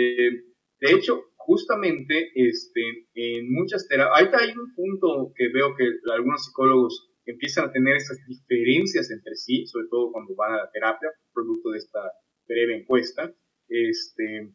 de 0.81 0.93
hecho, 0.93 1.25
justamente 1.37 2.31
este, 2.35 3.09
en 3.15 3.53
muchas 3.53 3.89
terapias, 3.89 4.19
ahorita 4.19 4.39
hay 4.39 4.57
un 4.57 4.75
punto 4.75 5.33
que 5.35 5.49
veo 5.49 5.75
que 5.77 5.85
algunos 6.13 6.45
psicólogos 6.45 7.11
empiezan 7.25 7.69
a 7.69 7.73
tener 7.73 7.97
estas 7.97 8.19
diferencias 8.27 9.11
entre 9.11 9.35
sí, 9.35 9.67
sobre 9.67 9.87
todo 9.91 10.13
cuando 10.13 10.35
van 10.35 10.55
a 10.55 10.59
la 10.59 10.71
terapia, 10.71 11.11
producto 11.33 11.71
de 11.71 11.79
esta 11.79 12.01
breve 12.47 12.77
encuesta, 12.77 13.33
este, 13.73 14.53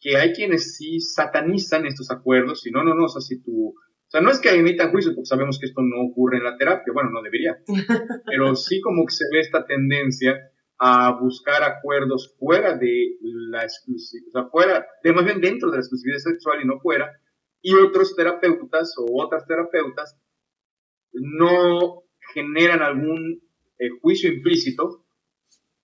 que 0.00 0.16
hay 0.16 0.32
quienes 0.32 0.76
sí 0.76 1.00
satanizan 1.00 1.86
estos 1.86 2.10
acuerdos 2.10 2.66
y 2.66 2.70
no, 2.70 2.84
no, 2.84 2.94
no, 2.94 3.06
o 3.06 3.08
sea, 3.08 3.22
si 3.22 3.42
tú, 3.42 3.68
o 3.68 4.10
sea, 4.10 4.20
no 4.20 4.30
es 4.30 4.38
que 4.38 4.50
emitan 4.50 4.90
juicios 4.90 5.14
porque 5.14 5.26
sabemos 5.26 5.58
que 5.58 5.66
esto 5.66 5.80
no 5.80 6.10
ocurre 6.10 6.38
en 6.38 6.44
la 6.44 6.56
terapia, 6.56 6.92
bueno, 6.92 7.10
no 7.10 7.22
debería, 7.22 7.58
pero 8.26 8.54
sí 8.54 8.80
como 8.80 9.06
que 9.06 9.14
se 9.14 9.24
ve 9.32 9.40
esta 9.40 9.64
tendencia 9.64 10.50
a 10.78 11.18
buscar 11.18 11.62
acuerdos 11.62 12.36
fuera 12.38 12.76
de 12.76 13.16
la 13.22 13.62
exclusividad, 13.62 14.28
o 14.28 14.32
sea, 14.32 14.50
fuera, 14.50 14.86
de 15.02 15.12
más 15.12 15.24
bien 15.24 15.40
dentro 15.40 15.70
de 15.70 15.76
la 15.76 15.80
exclusividad 15.80 16.18
sexual 16.18 16.60
y 16.62 16.66
no 16.66 16.80
fuera, 16.80 17.10
y 17.62 17.74
otros 17.74 18.14
terapeutas 18.14 18.94
o 18.98 19.24
otras 19.24 19.46
terapeutas 19.46 20.20
no 21.12 22.02
generan 22.34 22.82
algún 22.82 23.40
eh, 23.78 23.88
juicio 24.02 24.30
implícito 24.30 25.03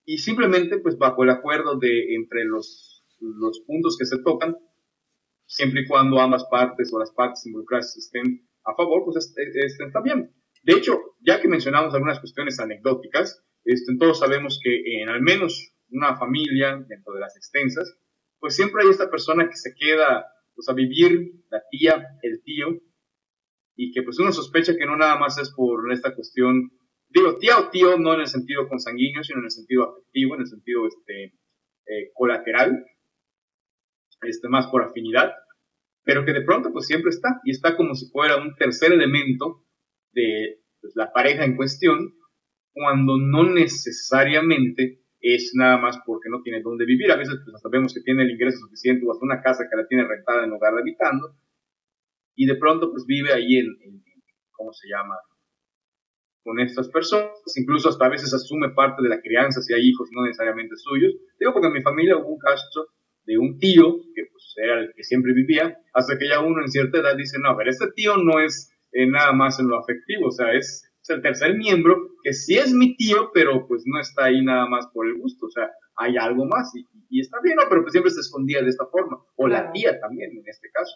y 0.05 0.19
simplemente 0.19 0.79
pues 0.79 0.99
bajo 0.99 1.23
el 1.25 1.31
acuerdo 1.31 1.79
de 1.79 2.15
entre 2.15 2.45
los, 2.45 3.05
los 3.21 3.61
puntos 3.61 3.97
que 3.99 4.07
se 4.07 4.23
tocan, 4.23 4.57
siempre 5.47 5.83
y 5.83 5.87
cuando 5.87 6.21
ambas 6.21 6.45
partes 6.51 6.93
o 6.93 6.99
las 6.99 7.13
partes 7.13 7.45
involucradas 7.47 7.97
estén 7.97 8.49
a 8.65 8.75
favor, 8.75 9.05
pues 9.05 9.35
está 9.37 10.01
bien. 10.01 10.35
De 10.63 10.75
hecho, 10.75 11.01
ya 11.21 11.41
que 11.41 11.49
mencionamos 11.49 11.95
algunas 11.95 12.21
cuestiones 12.21 12.61
anecdóticas, 12.61 13.43
este, 13.65 13.97
todos 13.99 14.19
sabemos 14.19 14.61
que 14.63 15.03
en 15.03 15.09
al 15.09 15.23
menos 15.23 15.73
una 15.91 16.17
familia, 16.17 16.85
dentro 16.89 17.15
de 17.15 17.21
las 17.21 17.37
extensas, 17.37 17.97
pues 18.39 18.57
siempre 18.57 18.83
hay 18.83 18.91
esta 18.91 19.11
persona 19.11 19.49
que 19.49 19.57
se 19.57 19.75
queda 19.75 20.27
pues, 20.55 20.69
a 20.69 20.73
vivir, 20.73 21.33
la 21.51 21.63
tía, 21.71 22.07
el 22.23 22.43
tío, 22.43 22.69
y 23.77 23.93
que 23.93 24.03
pues 24.03 24.19
uno 24.19 24.33
sospecha 24.33 24.77
que 24.77 24.87
no 24.87 24.97
nada 24.97 25.19
más 25.19 25.39
es 25.39 25.51
por 25.51 25.91
esta 25.93 26.15
cuestión 26.15 26.71
digo, 27.11 27.39
tía 27.39 27.59
o 27.59 27.71
tío 27.71 27.99
no 27.99 28.15
en 28.15 28.21
el 28.21 28.27
sentido 28.27 28.69
consanguíneo, 28.69 29.23
sino 29.23 29.41
en 29.41 29.45
el 29.47 29.51
sentido 29.51 29.91
afectivo, 29.91 30.35
en 30.35 30.41
el 30.41 30.47
sentido 30.47 30.87
este, 30.87 31.25
eh, 31.87 32.11
colateral, 32.15 32.85
este, 34.23 34.49
más 34.49 34.69
por 34.69 34.83
afinidad, 34.83 35.33
pero 36.05 36.25
que 36.25 36.33
de 36.33 36.43
pronto 36.43 36.73
pues 36.73 36.87
siempre 36.87 37.11
está, 37.11 37.41
y 37.45 37.51
está 37.51 37.77
como 37.77 37.95
si 37.95 38.11
fuera 38.11 38.37
un 38.37 38.55
tercer 38.57 38.93
elemento 38.93 39.65
de 40.13 40.61
pues, 40.81 40.95
la 40.97 41.13
pareja 41.13 41.45
en 41.45 41.57
cuestión, 41.57 42.15
cuando 42.73 43.19
no 43.19 43.45
necesariamente 43.45 45.03
es 45.21 45.53
nada 45.55 45.77
más 45.79 45.99
porque 46.07 46.31
no 46.31 46.41
tiene 46.43 46.63
dónde 46.63 46.87
vivir. 46.87 47.11
A 47.13 47.17
veces 47.17 47.35
pues 47.45 47.61
sabemos 47.61 47.93
que 47.93 48.01
tiene 48.01 48.23
el 48.23 48.31
ingreso 48.31 48.59
suficiente 48.59 49.05
o 49.05 49.13
hasta 49.13 49.25
una 49.25 49.43
casa 49.43 49.67
que 49.69 49.77
la 49.77 49.87
tiene 49.87 50.07
rentada 50.07 50.45
en 50.45 50.51
lugar 50.51 50.75
de 50.75 50.81
habitando, 50.81 51.37
y 52.37 52.47
de 52.47 52.57
pronto 52.57 52.91
pues 52.91 53.05
vive 53.07 53.33
ahí 53.33 53.59
en, 53.59 53.67
en 53.83 54.03
¿cómo 54.53 54.73
se 54.73 54.89
llama? 54.89 55.17
Con 56.43 56.59
estas 56.61 56.89
personas, 56.89 57.31
incluso 57.57 57.89
hasta 57.89 58.07
a 58.07 58.11
veces 58.11 58.33
asume 58.33 58.71
parte 58.71 59.03
de 59.03 59.09
la 59.09 59.21
crianza 59.21 59.61
si 59.61 59.75
hay 59.75 59.89
hijos 59.89 60.09
no 60.13 60.25
necesariamente 60.25 60.77
suyos. 60.77 61.13
Digo 61.39 61.53
porque 61.53 61.69
en 61.69 61.75
mi 61.75 61.83
familia 61.83 62.17
hubo 62.17 62.29
un 62.29 62.39
caso 62.39 62.89
de 63.27 63.39
un 63.39 63.59
tío 63.59 63.99
que 64.15 64.25
pues, 64.31 64.55
era 64.57 64.81
el 64.81 64.93
que 64.95 65.05
siempre 65.05 65.33
vivía, 65.33 65.79
hasta 65.95 66.19
que 66.19 66.29
ya 66.29 66.41
uno 66.41 66.63
en 66.63 66.69
cierta 66.69 66.99
edad 66.99 67.17
dice, 67.17 67.39
no, 67.39 67.57
ver, 67.57 67.69
este 67.69 67.87
tío 67.95 68.17
no 68.17 68.41
es 68.41 68.73
eh, 68.93 69.07
nada 69.07 69.33
más 69.33 69.61
en 69.61 69.69
lo 69.69 69.79
afectivo, 69.79 70.29
o 70.29 70.33
sea, 70.33 70.53
es, 70.53 70.87
el 71.09 71.23
tercer 71.23 71.57
miembro 71.57 71.97
que 72.23 72.33
sí 72.33 72.57
es 72.57 72.73
mi 72.73 72.97
tío, 72.97 73.33
pero 73.35 73.67
pues 73.67 73.83
no 73.85 73.99
está 73.99 74.27
ahí 74.27 74.45
nada 74.45 74.69
más 74.69 74.87
por 74.95 75.09
el 75.09 75.15
gusto, 75.15 75.47
o 75.47 75.51
sea, 75.51 75.69
hay 75.97 76.17
algo 76.17 76.45
más 76.47 76.73
y, 76.77 76.87
y 77.09 77.21
está 77.21 77.39
bien, 77.43 77.57
¿no? 77.57 77.65
Pero 77.69 77.83
pues 77.83 77.91
siempre 77.91 78.13
se 78.13 78.21
escondía 78.21 78.63
de 78.63 78.69
esta 78.69 78.87
forma, 78.87 79.19
o 79.35 79.49
la 79.49 79.73
tía 79.73 79.99
también 79.99 80.31
en 80.31 80.45
este 80.47 80.71
caso. 80.71 80.95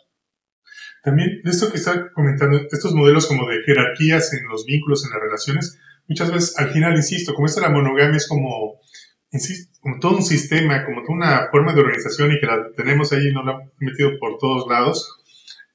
También, 1.04 1.42
esto 1.44 1.70
que 1.70 1.76
está 1.76 2.10
comentando, 2.12 2.58
estos 2.72 2.94
modelos 2.94 3.26
como 3.26 3.46
de 3.46 3.62
jerarquías 3.62 4.32
en 4.32 4.48
los 4.48 4.64
vínculos, 4.64 5.04
en 5.04 5.10
las 5.10 5.20
relaciones, 5.20 5.78
muchas 6.08 6.32
veces 6.32 6.58
al 6.58 6.70
final, 6.70 6.96
insisto, 6.96 7.34
como 7.34 7.46
esto 7.46 7.60
de 7.60 7.66
la 7.66 7.72
monogamia 7.72 8.16
es 8.16 8.26
como, 8.26 8.80
insisto, 9.30 9.78
como 9.82 9.98
todo 10.00 10.16
un 10.16 10.22
sistema, 10.22 10.82
como 10.86 11.02
toda 11.02 11.14
una 11.14 11.48
forma 11.50 11.74
de 11.74 11.80
organización 11.80 12.32
y 12.32 12.40
que 12.40 12.46
la 12.46 12.70
tenemos 12.74 13.12
ahí, 13.12 13.30
no 13.32 13.44
la 13.44 13.52
han 13.52 13.70
metido 13.80 14.18
por 14.18 14.38
todos 14.38 14.66
lados, 14.66 15.20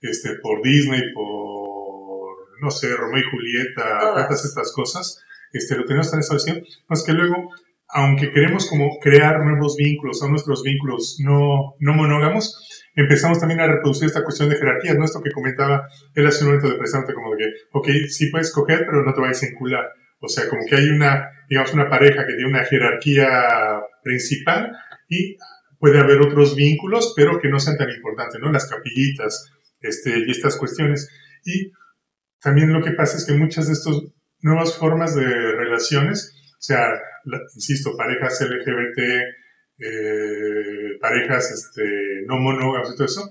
este, 0.02 0.32
por 0.42 0.64
Disney, 0.64 1.14
por 1.14 1.30
no 2.60 2.72
sé, 2.72 2.96
Romeo 2.96 3.22
y 3.22 3.30
Julieta, 3.30 4.00
todas. 4.00 4.46
estas 4.46 4.74
cosas, 4.74 5.22
este, 5.54 5.76
lo 5.76 5.86
tenemos 5.86 6.10
tan 6.10 6.22
establecido, 6.22 6.58
más 6.88 7.04
que 7.04 7.14
luego, 7.14 7.52
aunque 7.88 8.32
queremos 8.32 8.68
como 8.68 8.98
crear 9.00 9.46
nuevos 9.46 9.76
vínculos, 9.78 10.18
son 10.18 10.32
nuestros 10.32 10.64
vínculos 10.64 11.18
no, 11.20 11.76
no 11.80 11.94
monógamos, 11.94 12.79
empezamos 12.96 13.40
también 13.40 13.62
a 13.62 13.68
reproducir 13.68 14.08
esta 14.08 14.24
cuestión 14.24 14.50
de 14.50 14.58
jerarquías, 14.58 14.98
¿no? 14.98 15.06
Esto 15.06 15.22
que 15.22 15.32
comentaba 15.32 15.88
él 16.16 16.28
hace 16.28 16.44
un 16.44 16.52
momento 16.52 16.70
de 16.70 16.78
presente, 16.78 17.14
como 17.14 17.36
que, 17.36 17.46
ok, 17.72 17.88
sí 18.10 18.30
puedes 18.30 18.52
coger, 18.52 18.86
pero 18.86 19.04
no 19.04 19.14
te 19.14 19.22
vayas 19.22 19.44
a 19.44 19.48
encular. 19.48 19.86
O 20.20 20.28
sea, 20.28 20.50
como 20.50 20.66
que 20.68 20.76
hay 20.76 20.90
una, 20.90 21.30
digamos, 21.50 21.74
una 21.74 21.90
pareja 21.90 22.26
que 22.26 22.34
tiene 22.34 22.50
una 22.50 22.66
jerarquía 22.66 23.82
principal 24.04 24.72
y 25.08 25.38
puede 25.80 26.00
haber 26.00 26.22
otros 26.22 26.56
vínculos, 26.56 27.14
pero 27.16 27.40
que 27.40 27.50
no 27.50 27.60
sean 27.60 27.78
tan 27.78 27.90
importantes, 27.90 28.40
¿no? 28.42 28.52
Las 28.52 28.68
capillitas, 28.68 29.52
este, 29.80 30.20
y 30.20 30.32
estas 30.32 30.58
cuestiones. 30.58 31.10
Y 31.46 31.72
también 32.42 32.74
lo 32.74 32.84
que 32.84 32.92
pasa 32.92 33.18
es 33.18 33.26
que 33.26 33.34
muchas 33.34 33.68
de 33.68 33.74
estas 33.74 33.96
nuevas 34.42 34.76
formas 34.78 35.16
de 35.16 35.26
relaciones, 35.26 36.36
o 36.54 36.62
sea, 36.62 36.86
insisto, 37.56 37.96
parejas 37.96 38.42
LGBT, 38.42 39.00
eh, 39.80 40.98
parejas 41.00 41.52
este, 41.52 42.24
no 42.26 42.38
monógamas 42.38 42.92
y 42.92 42.96
todo 42.96 43.06
eso, 43.06 43.30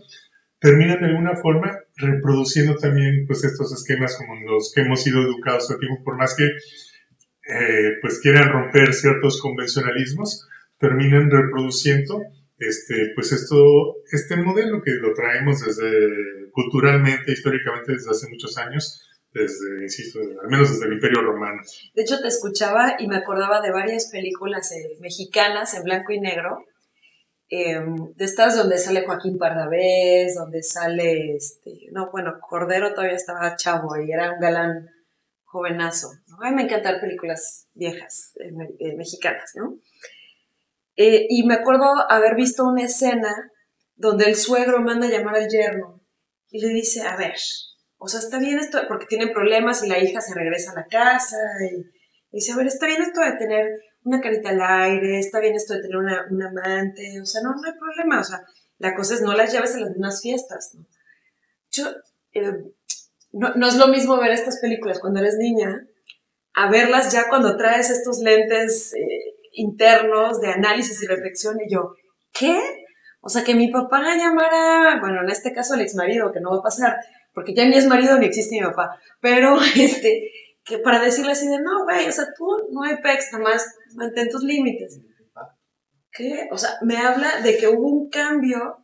terminan 0.58 1.00
de 1.00 1.06
alguna 1.06 1.36
forma 1.36 1.78
reproduciendo 1.96 2.76
también 2.76 3.26
pues 3.26 3.44
estos 3.44 3.72
esquemas 3.72 4.16
como 4.16 4.34
los 4.40 4.72
que 4.74 4.80
hemos 4.82 5.02
sido 5.02 5.22
educados 5.22 5.70
a 5.70 5.78
tiempo, 5.78 6.02
por 6.04 6.16
más 6.16 6.34
que 6.36 6.44
eh, 6.44 7.96
pues 8.00 8.20
quieran 8.20 8.50
romper 8.50 8.92
ciertos 8.92 9.40
convencionalismos, 9.40 10.46
terminan 10.78 11.30
reproduciendo 11.30 12.20
este, 12.58 13.12
pues 13.14 13.32
esto, 13.32 13.96
este 14.10 14.36
modelo 14.36 14.82
que 14.82 14.92
lo 14.92 15.14
traemos 15.14 15.64
desde 15.64 16.50
culturalmente, 16.50 17.32
históricamente 17.32 17.92
desde 17.92 18.10
hace 18.10 18.28
muchos 18.28 18.58
años, 18.58 19.07
desde, 19.32 19.82
insisto, 19.82 20.20
al 20.20 20.48
menos 20.48 20.70
desde 20.70 20.86
el 20.86 20.94
Imperio 20.94 21.22
Romano. 21.22 21.62
De 21.94 22.02
hecho, 22.02 22.20
te 22.20 22.28
escuchaba 22.28 22.96
y 22.98 23.06
me 23.06 23.16
acordaba 23.16 23.60
de 23.60 23.70
varias 23.70 24.10
películas 24.10 24.72
eh, 24.72 24.96
mexicanas 25.00 25.74
en 25.74 25.84
blanco 25.84 26.12
y 26.12 26.20
negro, 26.20 26.64
em, 27.48 28.14
de 28.14 28.24
estas 28.24 28.56
donde 28.56 28.78
sale 28.78 29.04
Joaquín 29.04 29.38
Pardavés, 29.38 30.34
donde 30.34 30.62
sale, 30.62 31.36
este, 31.36 31.88
no, 31.92 32.10
bueno, 32.10 32.38
Cordero 32.40 32.94
todavía 32.94 33.16
estaba 33.16 33.56
chavo 33.56 34.00
y 34.00 34.10
era 34.10 34.32
un 34.32 34.40
galán 34.40 34.90
jovenazo. 35.44 36.10
A 36.40 36.50
mí 36.50 36.56
me 36.56 36.62
encantan 36.62 37.00
películas 37.00 37.68
viejas, 37.74 38.32
eh, 38.40 38.50
eh, 38.78 38.96
mexicanas, 38.96 39.52
¿no? 39.54 39.78
Y 41.00 41.46
me 41.46 41.54
acuerdo 41.54 41.84
haber 42.10 42.34
visto 42.34 42.64
una 42.64 42.82
escena 42.82 43.52
donde 43.94 44.24
el 44.24 44.34
suegro 44.34 44.80
manda 44.80 45.06
a 45.06 45.10
llamar 45.10 45.36
al 45.36 45.48
yerno 45.48 46.02
y 46.50 46.60
le 46.60 46.70
dice, 46.70 47.02
a 47.02 47.14
ver, 47.16 47.36
o 47.98 48.08
sea, 48.08 48.20
está 48.20 48.38
bien 48.38 48.58
esto, 48.58 48.80
porque 48.88 49.06
tienen 49.06 49.32
problemas 49.32 49.82
y 49.84 49.88
la 49.88 49.98
hija 49.98 50.20
se 50.20 50.34
regresa 50.34 50.72
a 50.72 50.76
la 50.76 50.86
casa 50.86 51.36
y, 51.70 51.84
dice, 52.30 52.52
a 52.52 52.56
ver, 52.56 52.66
está 52.66 52.86
bien 52.86 53.02
esto 53.02 53.20
de 53.20 53.32
tener 53.32 53.66
una 54.04 54.20
carita 54.20 54.50
al 54.50 54.60
aire, 54.62 55.18
está 55.18 55.40
bien 55.40 55.54
esto 55.54 55.74
de 55.74 55.82
tener 55.82 55.96
una, 55.96 56.26
un 56.30 56.42
amante, 56.42 57.20
o 57.20 57.26
sea, 57.26 57.42
no, 57.42 57.50
no 57.50 57.66
hay 57.66 57.78
problema, 57.78 58.20
o 58.20 58.24
sea, 58.24 58.40
la 58.78 58.94
cosa 58.94 59.14
es 59.14 59.22
no 59.22 59.34
las 59.34 59.52
lleves 59.52 59.74
a 59.74 59.80
las 59.80 59.90
mismas 59.90 60.22
fiestas, 60.22 60.70
¿no? 60.74 60.86
Yo, 61.70 61.84
eh, 62.32 62.52
no, 63.32 63.54
no, 63.54 63.68
es 63.68 63.76
lo 63.76 63.88
mismo 63.88 64.16
ver 64.18 64.30
estas 64.30 64.58
películas 64.60 65.00
cuando 65.00 65.20
eres 65.20 65.36
niña 65.36 65.86
a 66.54 66.70
verlas 66.70 67.12
ya 67.12 67.28
cuando 67.28 67.56
traes 67.56 67.90
estos 67.90 68.18
lentes 68.18 68.94
eh, 68.94 69.36
internos 69.52 70.40
de 70.40 70.48
análisis 70.48 71.02
y 71.02 71.06
reflexión 71.06 71.56
y 71.60 71.72
yo, 71.72 71.94
¿qué? 72.32 72.58
O 73.20 73.28
sea, 73.28 73.44
que 73.44 73.54
mi 73.54 73.70
papá 73.70 74.00
la 74.00 74.16
llamara, 74.16 74.98
bueno, 75.00 75.22
en 75.22 75.30
este 75.30 75.52
caso 75.52 75.74
el 75.74 75.82
ex 75.82 75.94
marido, 75.94 76.32
que 76.32 76.40
no 76.40 76.50
va 76.50 76.58
a 76.58 76.62
pasar, 76.62 76.96
porque 77.38 77.54
ya 77.54 77.64
ni 77.64 77.76
es 77.76 77.86
marido 77.86 78.18
ni 78.18 78.26
existe 78.26 78.56
mi 78.56 78.66
papá, 78.66 79.00
pero 79.20 79.58
este, 79.76 80.32
que 80.64 80.78
para 80.78 81.00
decirle 81.00 81.32
así 81.32 81.46
de, 81.46 81.60
no, 81.60 81.84
güey, 81.84 82.08
o 82.08 82.12
sea, 82.12 82.26
tú 82.36 82.46
no 82.72 82.82
hay 82.82 82.96
pex, 82.96 83.32
nada 83.32 83.44
más 83.44 83.66
mantén 83.94 84.28
tus 84.28 84.42
límites. 84.42 85.00
¿Qué? 86.10 86.48
O 86.50 86.58
sea, 86.58 86.70
me 86.82 86.96
habla 86.96 87.42
de 87.42 87.56
que 87.58 87.68
hubo 87.68 87.86
un 87.86 88.10
cambio 88.10 88.78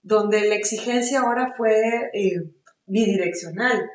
donde 0.00 0.48
la 0.48 0.54
exigencia 0.54 1.20
ahora 1.20 1.52
fue 1.54 2.10
eh, 2.14 2.42
bidireccional. 2.86 3.90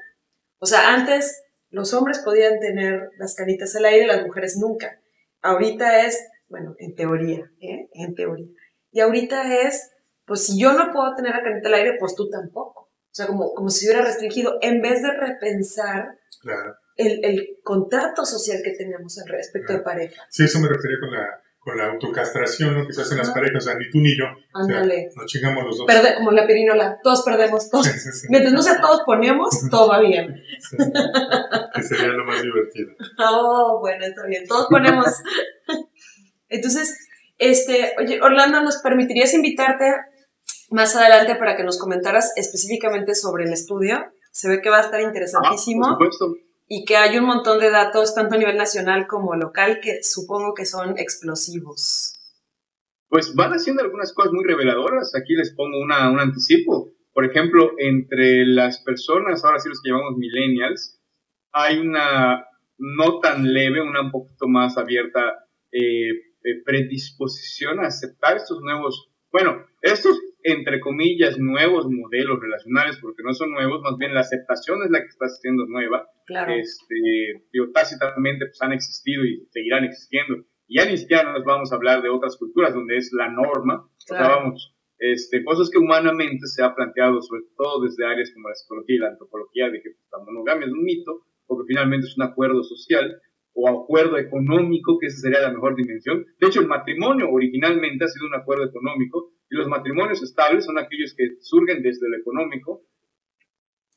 O 0.59 0.67
sea, 0.67 0.93
antes 0.93 1.43
los 1.71 1.93
hombres 1.95 2.19
podían 2.19 2.59
tener 2.59 3.09
las 3.17 3.33
canitas 3.33 3.75
al 3.75 3.85
aire, 3.85 4.05
las 4.05 4.23
mujeres 4.23 4.57
nunca 4.57 4.99
ahorita 5.43 6.05
es, 6.05 6.27
bueno, 6.49 6.75
en 6.79 6.95
teoría, 6.95 7.51
¿eh? 7.61 7.89
en 7.93 8.15
teoría. 8.15 8.47
Y 8.91 9.01
ahorita 9.01 9.61
es, 9.61 9.91
pues 10.25 10.45
si 10.45 10.59
yo 10.59 10.73
no 10.73 10.91
puedo 10.91 11.13
tener 11.15 11.35
la 11.35 11.43
caneta 11.43 11.67
al 11.67 11.75
aire, 11.75 11.97
pues 11.99 12.15
tú 12.15 12.29
tampoco. 12.29 12.89
O 13.13 13.15
sea, 13.15 13.27
como, 13.27 13.53
como 13.53 13.69
si 13.69 13.85
hubiera 13.85 14.03
restringido, 14.03 14.57
en 14.59 14.81
vez 14.81 15.03
de 15.03 15.11
repensar 15.11 16.17
el, 16.97 17.23
el, 17.23 17.59
contrato 17.63 18.25
social 18.25 18.59
que 18.63 18.71
tenemos 18.71 19.19
al 19.19 19.27
respecto 19.27 19.71
de 19.71 19.79
pareja. 19.81 20.23
Sí, 20.31 20.43
eso 20.43 20.59
me 20.59 20.67
refería 20.67 20.97
con 20.99 21.11
la, 21.11 21.27
con 21.59 21.77
la 21.77 21.91
autocastración 21.91 22.75
¿no? 22.75 22.87
que 22.87 22.93
se 22.93 23.03
hacen 23.03 23.19
las 23.19 23.29
parejas, 23.29 23.63
o 23.63 23.69
sea, 23.69 23.75
ni 23.77 23.87
tú 23.91 23.99
ni 23.99 24.17
yo. 24.17 24.25
Ándale. 24.55 25.11
nos 25.15 25.27
chingamos 25.27 25.63
los 25.63 25.77
dos. 25.77 25.85
Perde, 25.85 26.15
como 26.15 26.31
la 26.31 26.47
pirinola, 26.47 26.97
todos 27.03 27.21
perdemos, 27.21 27.69
todos. 27.69 27.87
Mientras 28.29 28.51
no 28.51 28.63
sea 28.63 28.81
todos 28.81 29.03
ponemos, 29.05 29.61
todo 29.69 29.89
va 29.89 29.99
bien. 29.99 30.33
que 31.75 31.83
sería 31.83 32.07
lo 32.07 32.25
más 32.25 32.41
divertido. 32.41 32.95
Oh, 33.19 33.77
bueno, 33.79 34.05
está 34.05 34.25
bien, 34.25 34.47
todos 34.47 34.65
ponemos. 34.71 35.21
Entonces, 36.49 36.97
este, 37.37 37.93
oye, 37.99 38.19
Orlando, 38.23 38.63
¿nos 38.63 38.77
permitirías 38.77 39.35
invitarte 39.35 39.85
más 40.73 40.95
adelante 40.95 41.35
para 41.35 41.55
que 41.55 41.63
nos 41.63 41.79
comentaras 41.79 42.33
específicamente 42.35 43.15
sobre 43.15 43.45
el 43.45 43.53
estudio? 43.53 44.03
Se 44.31 44.49
ve 44.49 44.61
que 44.61 44.69
va 44.69 44.79
a 44.79 44.81
estar 44.81 44.99
interesantísimo. 44.99 45.85
Ah, 45.85 45.97
por 45.97 46.11
supuesto 46.11 46.43
y 46.75 46.85
que 46.85 46.97
hay 46.97 47.17
un 47.17 47.25
montón 47.25 47.59
de 47.59 47.69
datos, 47.69 48.15
tanto 48.15 48.35
a 48.35 48.37
nivel 48.37 48.57
nacional 48.57 49.05
como 49.07 49.35
local, 49.35 49.79
que 49.79 50.01
supongo 50.01 50.53
que 50.55 50.65
son 50.65 50.97
explosivos. 50.97 52.13
Pues 53.09 53.35
van 53.35 53.51
haciendo 53.51 53.83
algunas 53.83 54.11
cosas 54.13 54.33
muy 54.33 54.43
reveladoras. 54.43 55.13
Aquí 55.15 55.35
les 55.35 55.53
pongo 55.53 55.79
una, 55.79 56.09
un 56.09 56.19
anticipo. 56.19 56.91
Por 57.13 57.25
ejemplo, 57.25 57.73
entre 57.77 58.47
las 58.47 58.81
personas, 58.81 59.45
ahora 59.45 59.59
sí 59.59 59.69
los 59.69 59.81
que 59.83 59.91
llamamos 59.91 60.17
millennials, 60.17 60.99
hay 61.51 61.77
una 61.77 62.47
no 62.79 63.19
tan 63.19 63.53
leve, 63.53 63.81
una 63.81 64.01
un 64.01 64.11
poquito 64.11 64.47
más 64.47 64.75
abierta 64.77 65.45
eh, 65.71 66.09
eh, 66.43 66.63
predisposición 66.65 67.81
a 67.81 67.87
aceptar 67.87 68.37
estos 68.37 68.61
nuevos, 68.61 69.11
bueno, 69.31 69.63
estos 69.83 70.19
entre 70.43 70.79
comillas, 70.79 71.37
nuevos 71.39 71.87
modelos 71.89 72.39
relacionales, 72.39 72.97
porque 73.01 73.23
no 73.23 73.33
son 73.33 73.51
nuevos, 73.51 73.81
más 73.81 73.97
bien 73.97 74.13
la 74.13 74.21
aceptación 74.21 74.83
es 74.83 74.91
la 74.91 74.99
que 74.99 75.07
está 75.07 75.27
siendo 75.29 75.65
nueva. 75.65 76.07
Claro. 76.25 76.53
Este, 76.53 77.43
tácitamente 77.73 78.45
pues, 78.45 78.61
han 78.61 78.73
existido 78.73 79.25
y 79.25 79.47
seguirán 79.51 79.85
existiendo. 79.85 80.45
Y 80.67 80.79
ya 80.79 80.85
ni 80.85 80.97
siquiera 80.97 81.31
nos 81.31 81.43
vamos 81.43 81.71
a 81.71 81.75
hablar 81.75 82.01
de 82.01 82.09
otras 82.09 82.37
culturas 82.37 82.73
donde 82.73 82.97
es 82.97 83.11
la 83.13 83.29
norma. 83.29 83.87
Claro. 84.05 84.25
O 84.25 84.27
sea, 84.27 84.35
vamos, 84.35 84.75
este, 84.99 85.43
cosas 85.43 85.69
que 85.69 85.79
humanamente 85.79 86.47
se 86.47 86.63
ha 86.63 86.75
planteado, 86.75 87.21
sobre 87.21 87.43
todo 87.57 87.83
desde 87.83 88.05
áreas 88.05 88.31
como 88.33 88.49
la 88.49 88.55
psicología 88.55 88.95
y 88.95 88.99
la 88.99 89.09
antropología, 89.09 89.69
de 89.69 89.81
que 89.81 89.91
pues, 89.91 90.07
la 90.11 90.23
monogamia 90.23 90.67
es 90.67 90.73
un 90.73 90.83
mito, 90.83 91.25
porque 91.45 91.67
finalmente 91.67 92.07
es 92.07 92.17
un 92.17 92.23
acuerdo 92.23 92.63
social, 92.63 93.19
o 93.53 93.69
acuerdo 93.69 94.17
económico, 94.17 94.97
que 94.99 95.07
esa 95.07 95.21
sería 95.21 95.41
la 95.41 95.51
mejor 95.53 95.75
dimensión. 95.75 96.25
De 96.39 96.47
hecho, 96.47 96.59
el 96.59 96.67
matrimonio 96.67 97.29
originalmente 97.29 98.05
ha 98.05 98.07
sido 98.07 98.27
un 98.27 98.35
acuerdo 98.35 98.65
económico 98.65 99.31
y 99.49 99.55
los 99.55 99.67
matrimonios 99.67 100.23
estables 100.23 100.65
son 100.65 100.77
aquellos 100.79 101.13
que 101.15 101.37
surgen 101.41 101.83
desde 101.83 102.09
lo 102.09 102.17
económico 102.17 102.83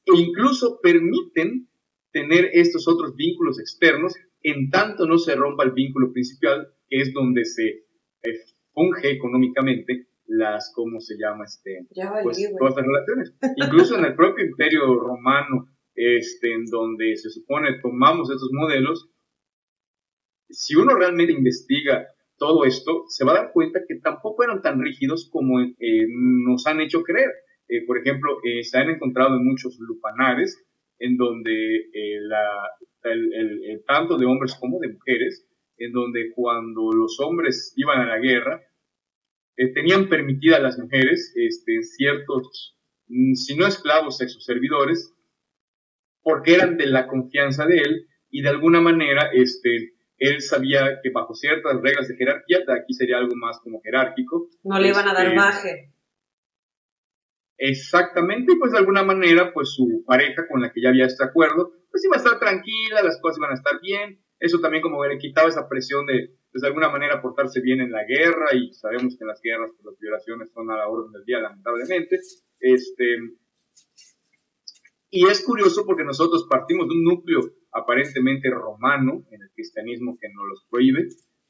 e 0.05 0.19
incluso 0.19 0.79
permiten 0.83 1.69
tener 2.13 2.51
estos 2.53 2.87
otros 2.87 3.17
vínculos 3.17 3.59
externos 3.59 4.15
en 4.43 4.71
tanto 4.71 5.07
no 5.07 5.19
se 5.19 5.35
rompa 5.35 5.65
el 5.65 5.73
vínculo 5.73 6.13
principal, 6.13 6.69
que 6.89 7.01
es 7.01 7.13
donde 7.13 7.45
se 7.45 7.67
eh, 8.23 8.39
funge 8.73 9.11
económicamente 9.11 10.07
las, 10.27 10.73
¿cómo 10.75 11.01
se 11.01 11.17
llama? 11.19 11.45
Este, 11.45 11.87
pues, 12.23 12.39
todas 12.59 12.77
las 12.77 12.87
relaciones. 12.87 13.35
Incluso 13.57 13.99
en 13.99 14.05
el 14.05 14.15
propio 14.15 14.45
imperio 14.45 14.99
romano, 15.01 15.69
este, 15.95 16.53
en 16.53 16.67
donde 16.67 17.17
se 17.17 17.31
supone 17.31 17.81
tomamos 17.81 18.31
estos 18.31 18.51
modelos, 18.53 19.11
si 20.49 20.75
uno 20.76 20.95
realmente 20.95 21.33
investiga 21.33 22.07
todo 22.38 22.65
esto, 22.65 23.05
se 23.09 23.25
va 23.25 23.33
a 23.33 23.43
dar 23.43 23.53
cuenta 23.53 23.81
que 23.87 23.97
tampoco 23.97 24.45
eran 24.45 24.62
tan 24.62 24.81
rígidos 24.81 25.29
como 25.31 25.61
eh, 25.61 26.07
nos 26.09 26.67
han 26.67 26.81
hecho 26.81 27.03
creer. 27.03 27.31
Eh, 27.69 27.85
por 27.87 27.99
ejemplo, 27.99 28.38
eh, 28.45 28.62
se 28.62 28.79
han 28.79 28.91
encontrado 28.91 29.37
en 29.37 29.45
muchos 29.45 29.76
lupanares 29.79 30.62
en 30.99 31.17
donde 31.17 31.91
el, 31.93 32.31
tanto 33.87 34.17
de 34.17 34.26
hombres 34.26 34.57
como 34.59 34.79
de 34.81 34.93
mujeres, 34.93 35.47
en 35.79 35.93
donde 35.93 36.33
cuando 36.35 36.91
los 36.93 37.21
hombres 37.21 37.75
iban 37.76 38.00
a 38.00 38.07
la 38.07 38.19
guerra, 38.19 38.62
tenían 39.75 40.09
permitida 40.09 40.57
a 40.57 40.61
las 40.61 40.79
mujeres 40.79 41.33
este, 41.37 41.83
ciertos, 41.83 42.76
mm, 43.09 43.35
si 43.35 43.57
no 43.57 43.67
esclavos, 43.67 44.19
servidores, 44.19 45.12
porque 46.23 46.55
eran 46.55 46.76
de 46.76 46.87
la 46.87 47.07
confianza 47.07 47.67
de 47.67 47.79
él 47.79 48.07
y 48.31 48.43
de 48.43 48.49
alguna 48.49 48.81
manera 48.81 49.31
este, 49.33 49.96
él 50.19 50.41
sabía 50.41 51.01
que 51.03 51.11
bajo 51.11 51.35
ciertas 51.35 51.81
reglas 51.83 52.09
de 52.09 52.17
jerarquía, 52.17 52.61
de 52.67 52.73
aquí 52.73 52.95
sería 52.95 53.19
algo 53.19 53.35
más 53.37 53.59
como 53.61 53.81
jerárquico. 53.83 54.49
No 54.65 54.79
le 54.79 54.89
iban 54.89 55.09
a 55.09 55.15
dar 55.15 55.35
baje. 55.35 55.71
Este, 55.71 55.93
exactamente, 57.59 58.53
y 58.53 58.57
pues 58.57 58.73
de 58.73 58.79
alguna 58.79 59.03
manera, 59.03 59.53
pues 59.53 59.75
su 59.75 60.05
pareja 60.07 60.47
con 60.49 60.63
la 60.63 60.73
que 60.73 60.81
ya 60.81 60.89
había 60.89 61.07
este 61.07 61.25
acuerdo, 61.25 61.73
pues 61.91 62.05
iba 62.05 62.17
a 62.17 62.19
estar 62.19 62.39
tranquila, 62.39 63.03
las 63.03 63.21
cosas 63.21 63.39
iban 63.39 63.51
a 63.51 63.55
estar 63.55 63.81
bien. 63.81 64.21
Eso 64.39 64.61
también 64.61 64.83
como 64.83 65.05
le 65.05 65.19
quitaba 65.19 65.49
esa 65.49 65.67
presión 65.69 66.05
de, 66.05 66.37
pues 66.53 66.61
de 66.61 66.69
alguna 66.69 66.91
manera 66.91 67.23
portarse 67.23 67.61
bien 67.61 67.81
en 67.81 67.91
la 67.91 68.05
guerra, 68.05 68.55
y 68.55 68.73
sabemos 68.73 69.17
que 69.17 69.25
en 69.25 69.29
las 69.29 69.41
guerras 69.43 69.71
pues, 69.75 69.85
las 69.93 69.99
violaciones 69.99 70.51
son 70.53 70.71
a 70.71 70.77
la 70.77 70.89
orden 70.89 71.13
del 71.13 71.25
día, 71.25 71.41
lamentablemente. 71.41 72.21
Este, 72.61 73.17
y 75.11 75.27
es 75.27 75.43
curioso 75.43 75.85
porque 75.87 76.05
nosotros 76.05 76.47
partimos 76.51 76.89
de 76.89 76.95
un 76.95 77.05
núcleo 77.05 77.41
aparentemente 77.76 78.50
romano 78.50 79.25
en 79.30 79.42
el 79.42 79.50
cristianismo 79.54 80.16
que 80.21 80.28
no 80.30 80.47
los 80.47 80.66
prohíbe, 80.71 81.09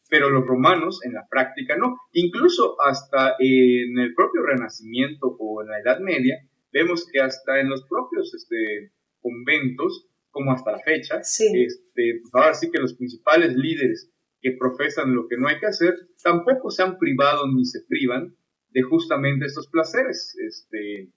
pero 0.08 0.30
los 0.30 0.46
romanos 0.46 1.00
en 1.04 1.14
la 1.14 1.26
práctica 1.28 1.76
no. 1.76 1.96
Incluso 2.12 2.76
hasta 2.82 3.36
en 3.38 3.98
el 3.98 4.14
propio 4.14 4.42
Renacimiento 4.42 5.36
o 5.38 5.62
en 5.62 5.68
la 5.68 5.80
Edad 5.80 6.00
Media, 6.00 6.36
vemos 6.72 7.06
que 7.10 7.20
hasta 7.20 7.60
en 7.60 7.68
los 7.68 7.84
propios 7.88 8.34
este, 8.34 8.92
conventos, 9.20 10.08
como 10.30 10.52
hasta 10.52 10.72
la 10.72 10.80
fecha, 10.80 11.20
este, 11.20 12.20
pues 12.20 12.34
ahora 12.34 12.54
sí 12.54 12.70
que 12.70 12.78
los 12.78 12.94
principales 12.94 13.54
líderes 13.54 14.10
que 14.40 14.52
profesan 14.52 15.14
lo 15.14 15.26
que 15.28 15.38
no 15.38 15.48
hay 15.48 15.58
que 15.58 15.66
hacer, 15.66 15.94
tampoco 16.22 16.70
se 16.70 16.82
han 16.82 16.98
privado 16.98 17.46
ni 17.52 17.64
se 17.64 17.80
privan 17.88 18.36
de 18.68 18.82
justamente 18.82 19.46
estos 19.46 19.68
placeres. 19.68 20.36
Este, 20.46 21.10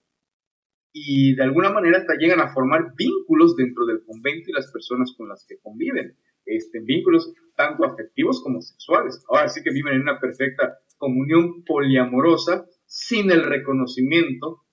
y 0.91 1.36
de 1.36 1.43
alguna 1.43 1.69
manera 1.72 2.00
hasta 2.00 2.15
llegan 2.15 2.39
a 2.41 2.53
formar 2.53 2.93
vínculos 2.96 3.55
dentro 3.55 3.86
del 3.86 4.03
convento 4.03 4.50
y 4.50 4.53
las 4.53 4.72
personas 4.72 5.13
con 5.17 5.29
las 5.29 5.46
que 5.48 5.60
conviven, 5.60 6.17
este, 6.46 6.79
vínculos 6.79 7.31
tanto 7.55 7.86
afectivos 7.86 8.41
como 8.41 8.62
sexuales. 8.62 9.24
Ahora 9.29 9.48
sí 9.50 9.62
que 9.63 9.72
viven 9.72 9.96
en 9.96 10.01
una 10.01 10.19
perfecta 10.19 10.79
comunión 10.98 11.63
poliamorosa 11.63 12.65
sin 12.86 13.31
el 13.31 13.43
reconocimiento 13.43 14.63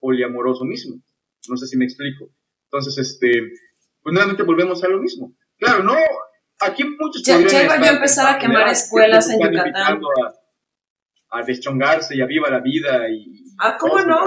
poliamoroso 0.00 0.64
mismo. 0.64 1.02
No 1.48 1.56
sé 1.56 1.66
si 1.66 1.76
me 1.76 1.84
explico. 1.84 2.30
Entonces, 2.64 2.98
este, 2.98 3.30
pues 4.02 4.12
nuevamente 4.12 4.42
volvemos 4.42 4.82
a 4.84 4.88
lo 4.88 5.00
mismo. 5.00 5.34
Claro, 5.58 5.82
no, 5.82 5.94
aquí 6.60 6.84
muchos... 6.84 7.22
Ya, 7.22 7.40
ya 7.40 7.64
iba 7.64 7.78
yo 7.78 7.84
a 7.84 7.94
empezar 7.94 8.34
a 8.34 8.38
quemar 8.38 8.68
escuelas 8.68 9.30
en 9.30 9.40
Yucatán. 9.40 10.00
A, 11.30 11.38
a, 11.38 11.42
deschongarse 11.44 12.16
y 12.16 12.20
a 12.20 12.26
viva 12.26 12.50
la 12.50 12.60
vida 12.60 13.08
y... 13.08 13.44
Ah, 13.58 13.76
¿cómo 13.78 14.00
no? 14.00 14.24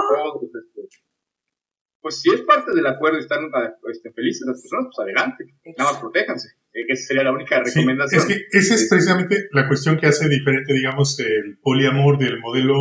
Pues 2.06 2.20
si 2.20 2.30
es 2.30 2.42
parte 2.42 2.72
del 2.72 2.86
acuerdo 2.86 3.18
y 3.18 3.22
están 3.22 3.50
este, 3.92 4.12
felices 4.12 4.46
las 4.46 4.62
personas, 4.62 4.86
pues 4.94 5.08
adelante, 5.08 5.44
nada 5.76 5.90
más 5.90 6.00
protéjanse. 6.00 6.50
Eh, 6.72 6.84
esa 6.86 7.08
sería 7.08 7.24
la 7.24 7.32
única 7.32 7.60
recomendación. 7.60 8.20
es 8.20 8.26
que 8.28 8.44
esa 8.52 8.76
es 8.76 8.88
precisamente 8.88 9.48
la 9.50 9.66
cuestión 9.66 9.98
que 9.98 10.06
hace 10.06 10.28
diferente, 10.28 10.72
digamos, 10.72 11.18
el 11.18 11.58
poliamor 11.60 12.16
del 12.16 12.38
modelo 12.38 12.76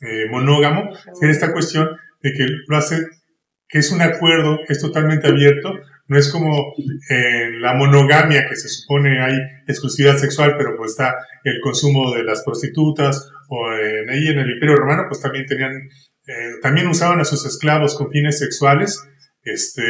eh, 0.00 0.30
monógamo, 0.30 0.96
en 1.20 1.28
esta 1.28 1.52
cuestión 1.52 1.90
de 2.22 2.32
que 2.32 2.46
lo 2.66 2.76
hace, 2.78 3.06
que 3.68 3.80
es 3.80 3.92
un 3.92 4.00
acuerdo, 4.00 4.60
es 4.66 4.80
totalmente 4.80 5.28
abierto, 5.28 5.74
no 6.08 6.16
es 6.16 6.32
como 6.32 6.72
eh, 7.10 7.50
la 7.60 7.74
monogamia 7.74 8.46
que 8.48 8.56
se 8.56 8.70
supone 8.70 9.22
hay 9.22 9.36
exclusividad 9.66 10.16
sexual, 10.16 10.54
pero 10.56 10.74
pues 10.74 10.92
está 10.92 11.16
el 11.44 11.60
consumo 11.60 12.14
de 12.14 12.24
las 12.24 12.42
prostitutas, 12.42 13.30
o 13.50 13.74
en, 13.74 14.08
ahí 14.08 14.26
en 14.28 14.38
el 14.38 14.52
Imperio 14.52 14.76
Romano 14.76 15.02
pues 15.06 15.20
también 15.20 15.44
tenían 15.44 15.90
eh, 16.26 16.54
también 16.62 16.88
usaban 16.88 17.20
a 17.20 17.24
sus 17.24 17.44
esclavos 17.46 17.96
con 17.96 18.10
fines 18.10 18.38
sexuales 18.38 19.00
este, 19.42 19.82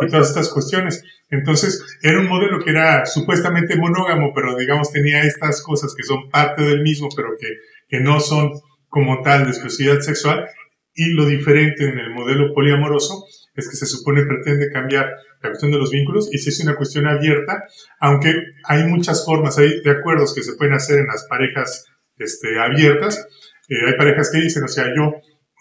y 0.00 0.06
todas 0.08 0.28
estas 0.28 0.48
cuestiones. 0.48 1.02
Entonces, 1.28 1.82
era 2.02 2.20
un 2.20 2.28
modelo 2.28 2.62
que 2.62 2.70
era 2.70 3.06
supuestamente 3.06 3.76
monógamo, 3.76 4.32
pero 4.34 4.56
digamos 4.56 4.90
tenía 4.90 5.22
estas 5.22 5.62
cosas 5.62 5.94
que 5.96 6.02
son 6.02 6.30
parte 6.30 6.62
del 6.62 6.82
mismo, 6.82 7.08
pero 7.14 7.30
que, 7.38 7.48
que 7.88 8.00
no 8.00 8.20
son 8.20 8.50
como 8.88 9.22
tal 9.22 9.44
de 9.44 9.50
exclusividad 9.50 10.00
sexual. 10.00 10.46
Y 10.94 11.12
lo 11.14 11.24
diferente 11.24 11.88
en 11.88 11.98
el 11.98 12.10
modelo 12.10 12.52
poliamoroso 12.54 13.24
es 13.54 13.68
que 13.68 13.76
se 13.76 13.86
supone 13.86 14.24
pretende 14.24 14.70
cambiar 14.70 15.10
la 15.42 15.50
cuestión 15.50 15.72
de 15.72 15.78
los 15.78 15.90
vínculos 15.90 16.28
y 16.32 16.38
si 16.38 16.50
es 16.50 16.60
una 16.60 16.76
cuestión 16.76 17.06
abierta, 17.06 17.64
aunque 18.00 18.34
hay 18.64 18.84
muchas 18.84 19.24
formas, 19.24 19.58
hay 19.58 19.80
de 19.82 19.90
acuerdos 19.90 20.34
que 20.34 20.42
se 20.42 20.54
pueden 20.54 20.74
hacer 20.74 21.00
en 21.00 21.06
las 21.06 21.26
parejas 21.28 21.84
este, 22.18 22.58
abiertas. 22.58 23.26
Eh, 23.68 23.74
hay 23.86 23.96
parejas 23.96 24.30
que 24.30 24.40
dicen, 24.40 24.64
o 24.64 24.68
sea, 24.68 24.86
yo 24.94 25.12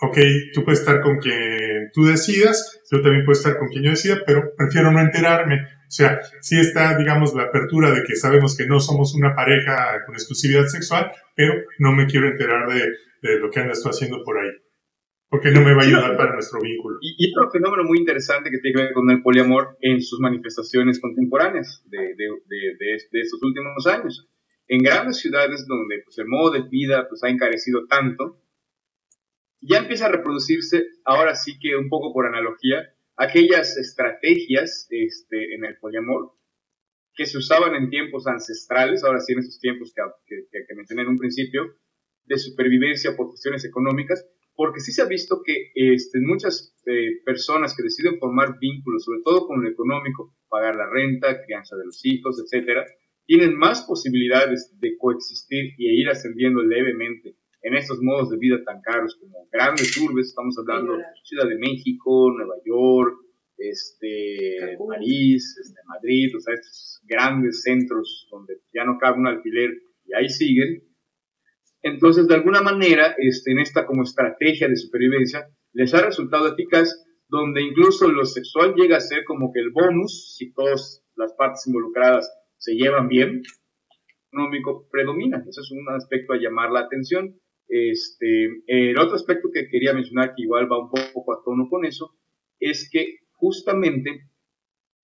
ok, 0.02 0.18
tú 0.54 0.64
puedes 0.64 0.80
estar 0.80 1.02
con 1.02 1.18
quien 1.18 1.92
tú 1.94 2.04
decidas, 2.06 2.82
yo 2.92 3.02
también 3.02 3.24
puedo 3.24 3.38
estar 3.38 3.58
con 3.58 3.68
quien 3.70 3.84
yo 3.84 3.92
decida, 3.92 4.18
pero 4.26 4.54
prefiero 4.58 4.92
no 4.92 5.00
enterarme. 5.00 5.56
O 5.56 5.94
sea, 5.94 6.20
sí 6.42 6.60
está, 6.60 6.98
digamos, 6.98 7.36
la 7.36 7.44
apertura 7.44 7.92
de 7.92 8.04
que 8.04 8.16
sabemos 8.16 8.58
que 8.58 8.66
no 8.66 8.80
somos 8.80 9.14
una 9.14 9.36
pareja 9.36 10.04
con 10.06 10.16
exclusividad 10.16 10.66
sexual, 10.66 11.12
pero 11.36 11.54
no 11.80 11.92
me 11.92 12.08
quiero 12.08 12.28
enterar 12.28 12.68
de, 12.68 12.82
de 13.22 13.40
lo 13.40 13.52
que 13.52 13.60
andas 13.60 13.84
tú 13.84 13.90
haciendo 13.90 14.24
por 14.24 14.40
ahí. 14.40 14.50
Porque 15.30 15.52
no 15.52 15.62
me 15.62 15.74
va 15.74 15.84
a 15.84 15.86
ayudar 15.86 16.18
para 16.18 16.34
nuestro 16.34 16.60
vínculo. 16.60 16.98
Y, 17.02 17.32
otro 17.32 17.52
fenómeno 17.52 17.84
muy 17.84 18.00
interesante 18.00 18.50
que 18.50 18.58
tiene 18.58 18.76
que 18.76 18.84
ver 18.84 18.94
con 18.94 19.10
el 19.12 19.22
poliamor 19.22 19.78
en 19.82 20.02
sus 20.02 20.20
manifestaciones 20.20 21.00
contemporáneas 21.00 21.84
de, 21.88 22.00
de, 22.00 22.26
de, 22.48 22.98
de 23.12 23.22
estos 23.22 23.42
últimos 23.44 23.86
años. 23.88 24.28
En 24.68 24.82
grandes 24.82 25.18
ciudades 25.20 25.66
donde 25.68 26.02
pues, 26.04 26.18
el 26.18 26.28
modo 26.28 26.52
de 26.52 26.64
vida 26.70 27.08
pues, 27.08 27.24
ha 27.24 27.30
encarecido 27.30 27.86
tanto, 27.88 28.41
ya 29.62 29.78
empieza 29.78 30.08
a 30.08 30.12
reproducirse, 30.12 30.88
ahora 31.06 31.36
sí 31.36 31.58
que 31.60 31.76
un 31.76 31.88
poco 31.88 32.14
por 32.14 32.26
analogía, 32.26 32.94
aquellas 33.16 33.78
estrategias 33.78 34.88
este, 34.90 35.56
en 35.56 35.66
el 35.66 35.78
poliamor 35.78 36.34
que 37.14 37.26
se 37.26 37.38
usaban 37.38 37.76
en 37.76 37.90
tiempos 37.90 38.26
ancestrales, 38.26 39.04
ahora 39.04 39.20
sí 39.20 39.34
en 39.34 39.40
esos 39.40 39.60
tiempos 39.60 39.94
que, 40.26 40.46
que, 40.50 40.76
mencioné 40.76 41.04
en 41.04 41.10
un 41.10 41.18
principio, 41.18 41.76
de 42.26 42.38
supervivencia 42.38 43.16
por 43.16 43.28
cuestiones 43.28 43.66
económicas, 43.66 44.26
porque 44.56 44.80
sí 44.80 44.92
se 44.92 45.02
ha 45.02 45.06
visto 45.06 45.42
que 45.44 45.72
este, 45.76 46.20
muchas 46.22 46.76
eh, 46.86 47.22
personas 47.26 47.76
que 47.76 47.84
deciden 47.84 48.18
formar 48.20 48.58
vínculos, 48.60 49.04
sobre 49.04 49.22
todo 49.24 49.48
con 49.48 49.62
lo 49.62 49.70
económico, 49.70 50.34
pagar 50.50 50.76
la 50.76 50.90
renta, 50.90 51.44
crianza 51.44 51.76
de 51.76 51.86
los 51.86 52.04
hijos, 52.06 52.42
etcétera, 52.42 52.86
tienen 53.26 53.58
más 53.58 53.84
posibilidades 53.84 54.74
de 54.80 54.98
coexistir 54.98 55.74
y 55.78 56.02
ir 56.02 56.10
ascendiendo 56.10 56.62
levemente 56.64 57.36
en 57.62 57.76
estos 57.76 58.00
modos 58.02 58.30
de 58.30 58.38
vida 58.38 58.58
tan 58.66 58.82
caros 58.82 59.16
como 59.20 59.48
grandes 59.52 59.96
urbes, 59.98 60.28
estamos 60.28 60.58
hablando 60.58 60.98
de 60.98 61.04
Ciudad 61.24 61.48
de 61.48 61.58
México, 61.58 62.32
Nueva 62.36 62.56
York, 62.66 63.16
este, 63.58 64.78
París, 64.88 65.56
este, 65.62 65.80
Madrid, 65.86 66.36
o 66.36 66.40
sea, 66.40 66.56
estos 66.56 67.02
grandes 67.04 67.62
centros 67.62 68.28
donde 68.32 68.56
ya 68.74 68.84
no 68.84 68.98
cabe 69.00 69.20
un 69.20 69.28
alquiler 69.28 69.70
y 70.06 70.14
ahí 70.16 70.30
siguen. 70.30 70.84
Entonces, 71.84 72.28
de 72.28 72.36
alguna 72.36 72.62
manera, 72.62 73.16
este, 73.18 73.52
en 73.52 73.60
esta 73.60 73.86
como 73.86 74.04
estrategia 74.04 74.68
de 74.68 74.76
supervivencia, 74.76 75.48
les 75.74 75.94
ha 75.94 76.06
resultado 76.06 76.48
eficaz, 76.48 77.06
donde 77.28 77.62
incluso 77.62 78.12
lo 78.12 78.26
sexual 78.26 78.74
llega 78.76 78.98
a 78.98 79.02
ser 79.02 79.24
como 79.24 79.54
que 79.54 79.62
el 79.62 79.72
bonus, 79.72 80.36
si 80.36 80.52
todas 80.54 81.04
las 81.16 81.34
partes 81.34 81.66
involucradas 81.68 82.30
se 82.58 82.74
llevan 82.74 83.08
bien, 83.08 83.42
económico 84.32 84.88
predomina. 84.92 85.44
Eso 85.48 85.62
es 85.62 85.72
un 85.72 85.90
aspecto 85.90 86.34
a 86.34 86.38
llamar 86.38 86.72
la 86.72 86.82
atención. 86.82 87.41
Este, 87.74 88.64
el 88.68 89.00
otro 89.00 89.16
aspecto 89.16 89.50
que 89.50 89.70
quería 89.70 89.94
mencionar, 89.94 90.36
que 90.36 90.44
igual 90.44 90.70
va 90.70 90.78
un 90.78 90.92
poco 90.92 91.32
a 91.32 91.42
tono 91.42 91.70
con 91.70 91.86
eso, 91.86 92.14
es 92.60 92.90
que 92.92 93.20
justamente 93.32 94.30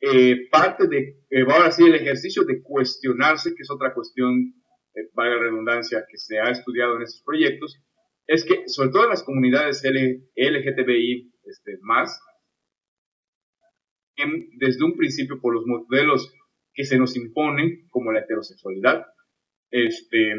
eh, 0.02 0.50
parte 0.52 0.86
de, 0.90 1.24
eh, 1.30 1.46
ahora 1.48 1.72
sí, 1.72 1.86
el 1.86 1.96
ejercicio 1.96 2.44
de 2.44 2.62
cuestionarse, 2.62 3.56
que 3.56 3.62
es 3.62 3.72
otra 3.72 3.94
cuestión, 3.94 4.54
eh, 4.94 5.10
la 5.16 5.40
redundancia, 5.40 6.04
que 6.12 6.18
se 6.18 6.40
ha 6.40 6.52
estudiado 6.52 6.98
en 6.98 7.04
estos 7.04 7.24
proyectos, 7.24 7.82
es 8.28 8.44
que, 8.44 8.68
sobre 8.68 8.90
todo 8.90 9.04
en 9.06 9.12
las 9.12 9.24
comunidades 9.24 9.82
LGTBI 10.36 11.34
este, 11.46 11.78
más, 11.84 12.20
desde 14.58 14.84
un 14.84 14.98
principio 14.98 15.40
por 15.40 15.54
los 15.54 15.64
modelos 15.66 16.34
que 16.74 16.84
se 16.84 16.98
nos 16.98 17.16
imponen, 17.16 17.88
como 17.90 18.12
la 18.12 18.20
heterosexualidad, 18.20 19.06
este, 19.72 20.34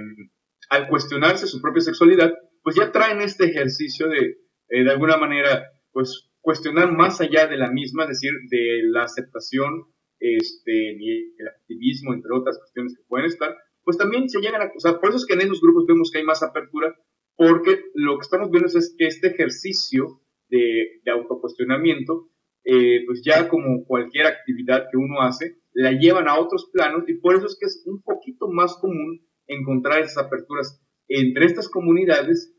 al 0.68 0.88
cuestionarse 0.88 1.46
su 1.46 1.60
propia 1.60 1.82
sexualidad, 1.82 2.32
pues 2.62 2.76
ya 2.76 2.92
traen 2.92 3.20
este 3.20 3.46
ejercicio 3.46 4.08
de, 4.08 4.38
de 4.68 4.90
alguna 4.90 5.16
manera, 5.16 5.70
pues 5.92 6.30
cuestionar 6.40 6.92
más 6.92 7.20
allá 7.20 7.46
de 7.46 7.56
la 7.56 7.70
misma, 7.70 8.04
es 8.04 8.10
decir, 8.10 8.32
de 8.50 8.82
la 8.84 9.04
aceptación 9.04 9.84
este, 10.18 10.96
y 10.98 11.34
el 11.38 11.48
activismo, 11.48 12.14
entre 12.14 12.32
otras 12.34 12.58
cuestiones 12.58 12.96
que 12.96 13.04
pueden 13.08 13.26
estar, 13.26 13.56
pues 13.84 13.96
también 13.96 14.28
se 14.28 14.40
llegan 14.40 14.62
a, 14.62 14.70
sea, 14.76 14.98
por 14.98 15.10
eso 15.10 15.18
es 15.18 15.26
que 15.26 15.34
en 15.34 15.42
esos 15.42 15.60
grupos 15.60 15.86
vemos 15.86 16.10
que 16.10 16.18
hay 16.18 16.24
más 16.24 16.42
apertura, 16.42 16.94
porque 17.36 17.84
lo 17.94 18.18
que 18.18 18.22
estamos 18.22 18.50
viendo 18.50 18.66
es 18.66 18.94
que 18.98 19.06
este 19.06 19.28
ejercicio 19.28 20.20
de, 20.48 21.00
de 21.04 21.10
autocuestionamiento, 21.10 22.28
eh, 22.64 23.04
pues 23.06 23.22
ya 23.24 23.48
como 23.48 23.84
cualquier 23.86 24.26
actividad 24.26 24.88
que 24.90 24.96
uno 24.96 25.22
hace, 25.22 25.56
la 25.72 25.92
llevan 25.92 26.28
a 26.28 26.38
otros 26.38 26.68
planos 26.72 27.08
y 27.08 27.14
por 27.14 27.36
eso 27.36 27.46
es 27.46 27.56
que 27.58 27.66
es 27.66 27.82
un 27.86 28.02
poquito 28.02 28.48
más 28.48 28.76
común 28.80 29.20
encontrar 29.48 30.02
esas 30.02 30.24
aperturas 30.24 30.80
entre 31.08 31.46
estas 31.46 31.68
comunidades 31.68 32.54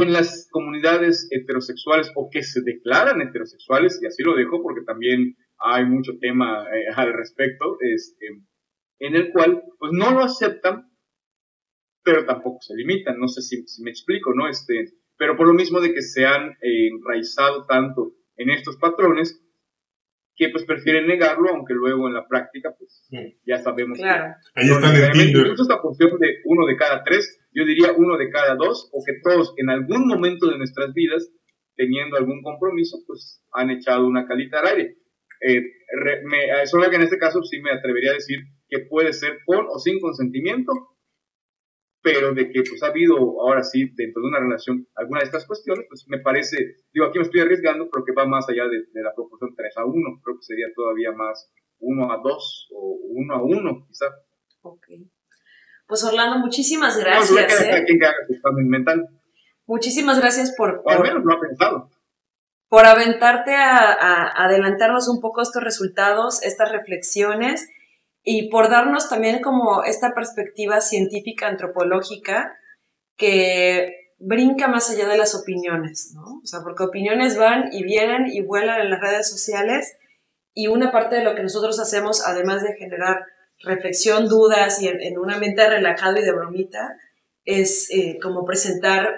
en 0.00 0.12
las 0.12 0.48
comunidades 0.50 1.28
heterosexuales 1.30 2.10
o 2.14 2.30
que 2.30 2.42
se 2.42 2.62
declaran 2.62 3.20
heterosexuales, 3.20 4.00
y 4.02 4.06
así 4.06 4.22
lo 4.22 4.34
dejo 4.34 4.62
porque 4.62 4.82
también 4.86 5.36
hay 5.58 5.84
mucho 5.84 6.12
tema 6.18 6.64
eh, 6.74 6.86
al 6.94 7.12
respecto, 7.12 7.76
este, 7.80 8.26
en 9.00 9.16
el 9.16 9.30
cual 9.32 9.62
pues 9.78 9.92
no 9.92 10.12
lo 10.12 10.20
aceptan, 10.20 10.90
pero 12.02 12.24
tampoco 12.24 12.58
se 12.62 12.74
limitan, 12.74 13.18
no 13.18 13.28
sé 13.28 13.42
si, 13.42 13.82
me 13.82 13.90
explico, 13.90 14.32
¿no? 14.34 14.48
Este, 14.48 14.92
pero 15.16 15.36
por 15.36 15.46
lo 15.46 15.52
mismo 15.52 15.80
de 15.80 15.92
que 15.92 16.02
se 16.02 16.24
han 16.24 16.52
eh, 16.62 16.88
enraizado 16.88 17.66
tanto 17.66 18.14
en 18.36 18.50
estos 18.50 18.76
patrones, 18.78 19.41
que 20.36 20.48
pues 20.48 20.64
prefieren 20.64 21.06
negarlo, 21.06 21.50
aunque 21.50 21.74
luego 21.74 22.08
en 22.08 22.14
la 22.14 22.26
práctica 22.26 22.74
pues 22.78 23.08
ya 23.46 23.58
sabemos 23.58 23.98
claro. 23.98 24.34
que 24.54 24.60
ahí 24.62 24.70
están 24.70 24.96
en 24.96 25.28
Incluso 25.28 25.62
esta 25.62 25.80
función 25.80 26.18
de 26.18 26.36
uno 26.44 26.66
de 26.66 26.76
cada 26.76 27.04
tres, 27.04 27.38
yo 27.52 27.64
diría 27.64 27.92
uno 27.96 28.16
de 28.16 28.30
cada 28.30 28.54
dos, 28.54 28.88
o 28.92 29.02
que 29.04 29.20
todos 29.22 29.54
en 29.56 29.70
algún 29.70 30.06
momento 30.06 30.48
de 30.48 30.58
nuestras 30.58 30.92
vidas, 30.94 31.30
teniendo 31.76 32.16
algún 32.16 32.42
compromiso, 32.42 32.98
pues 33.06 33.42
han 33.52 33.70
echado 33.70 34.06
una 34.06 34.26
calita 34.26 34.60
al 34.60 34.66
aire. 34.68 34.96
Eh, 35.40 35.62
me, 36.24 36.66
solo 36.66 36.88
que 36.88 36.96
en 36.96 37.02
este 37.02 37.18
caso 37.18 37.42
sí 37.42 37.60
me 37.60 37.72
atrevería 37.72 38.12
a 38.12 38.14
decir 38.14 38.38
que 38.68 38.80
puede 38.88 39.12
ser 39.12 39.40
con 39.44 39.66
o 39.68 39.78
sin 39.78 40.00
consentimiento, 40.00 40.72
pero 42.02 42.34
de 42.34 42.50
que 42.50 42.62
pues 42.68 42.82
ha 42.82 42.88
habido 42.88 43.16
ahora 43.40 43.62
sí 43.62 43.90
dentro 43.94 44.22
de 44.22 44.28
una 44.28 44.40
relación 44.40 44.86
alguna 44.96 45.20
de 45.20 45.26
estas 45.26 45.46
cuestiones, 45.46 45.86
pues 45.88 46.04
me 46.08 46.18
parece, 46.18 46.56
digo, 46.92 47.06
aquí 47.06 47.18
me 47.18 47.24
estoy 47.24 47.40
arriesgando, 47.40 47.88
pero 47.90 48.04
que 48.04 48.12
va 48.12 48.26
más 48.26 48.48
allá 48.48 48.64
de, 48.64 49.02
la 49.02 49.14
proporción 49.14 49.54
3 49.56 49.76
a 49.76 49.84
1, 49.84 50.20
creo 50.22 50.36
que 50.36 50.42
sería 50.42 50.66
todavía 50.74 51.12
más 51.12 51.50
1 51.78 52.12
a 52.12 52.20
2 52.22 52.68
o 52.74 52.98
1 53.02 53.34
a 53.34 53.42
1 53.42 53.86
quizá. 53.86 54.06
Ok. 54.62 54.86
Pues 55.86 56.04
Orlando, 56.04 56.38
muchísimas 56.38 56.98
gracias. 56.98 57.30
No, 57.30 57.76
¿eh? 57.76 57.84
que 57.86 58.06
haga 58.06 58.16
su 58.26 58.52
mental. 58.68 59.08
Muchísimas 59.66 60.18
gracias 60.18 60.54
por... 60.56 60.82
al 60.86 61.02
menos 61.02 61.24
lo 61.24 61.34
ha 61.34 61.40
pensado. 61.40 61.90
Por 62.68 62.84
aventarte 62.86 63.54
a, 63.54 63.92
a 63.92 64.44
adelantarnos 64.44 65.08
un 65.08 65.20
poco 65.20 65.42
estos 65.42 65.62
resultados, 65.62 66.42
estas 66.42 66.72
reflexiones 66.72 67.68
y 68.24 68.48
por 68.50 68.70
darnos 68.70 69.08
también 69.08 69.42
como 69.42 69.82
esta 69.84 70.14
perspectiva 70.14 70.80
científica, 70.80 71.48
antropológica, 71.48 72.56
que 73.16 74.14
brinca 74.18 74.68
más 74.68 74.90
allá 74.90 75.08
de 75.08 75.18
las 75.18 75.34
opiniones, 75.34 76.12
¿no? 76.14 76.40
O 76.42 76.46
sea, 76.46 76.60
porque 76.62 76.84
opiniones 76.84 77.36
van 77.36 77.72
y 77.72 77.82
vienen 77.82 78.26
y 78.28 78.40
vuelan 78.40 78.80
en 78.80 78.90
las 78.90 79.00
redes 79.00 79.28
sociales 79.28 79.96
y 80.54 80.68
una 80.68 80.92
parte 80.92 81.16
de 81.16 81.24
lo 81.24 81.34
que 81.34 81.42
nosotros 81.42 81.80
hacemos, 81.80 82.24
además 82.24 82.62
de 82.62 82.74
generar 82.74 83.26
reflexión, 83.60 84.28
dudas 84.28 84.80
y 84.80 84.88
en, 84.88 85.18
una 85.18 85.38
mente 85.38 85.68
relajada 85.68 86.20
y 86.20 86.22
de 86.22 86.32
bromita, 86.32 86.96
es 87.44 87.90
eh, 87.90 88.18
como 88.22 88.44
presentar 88.44 89.08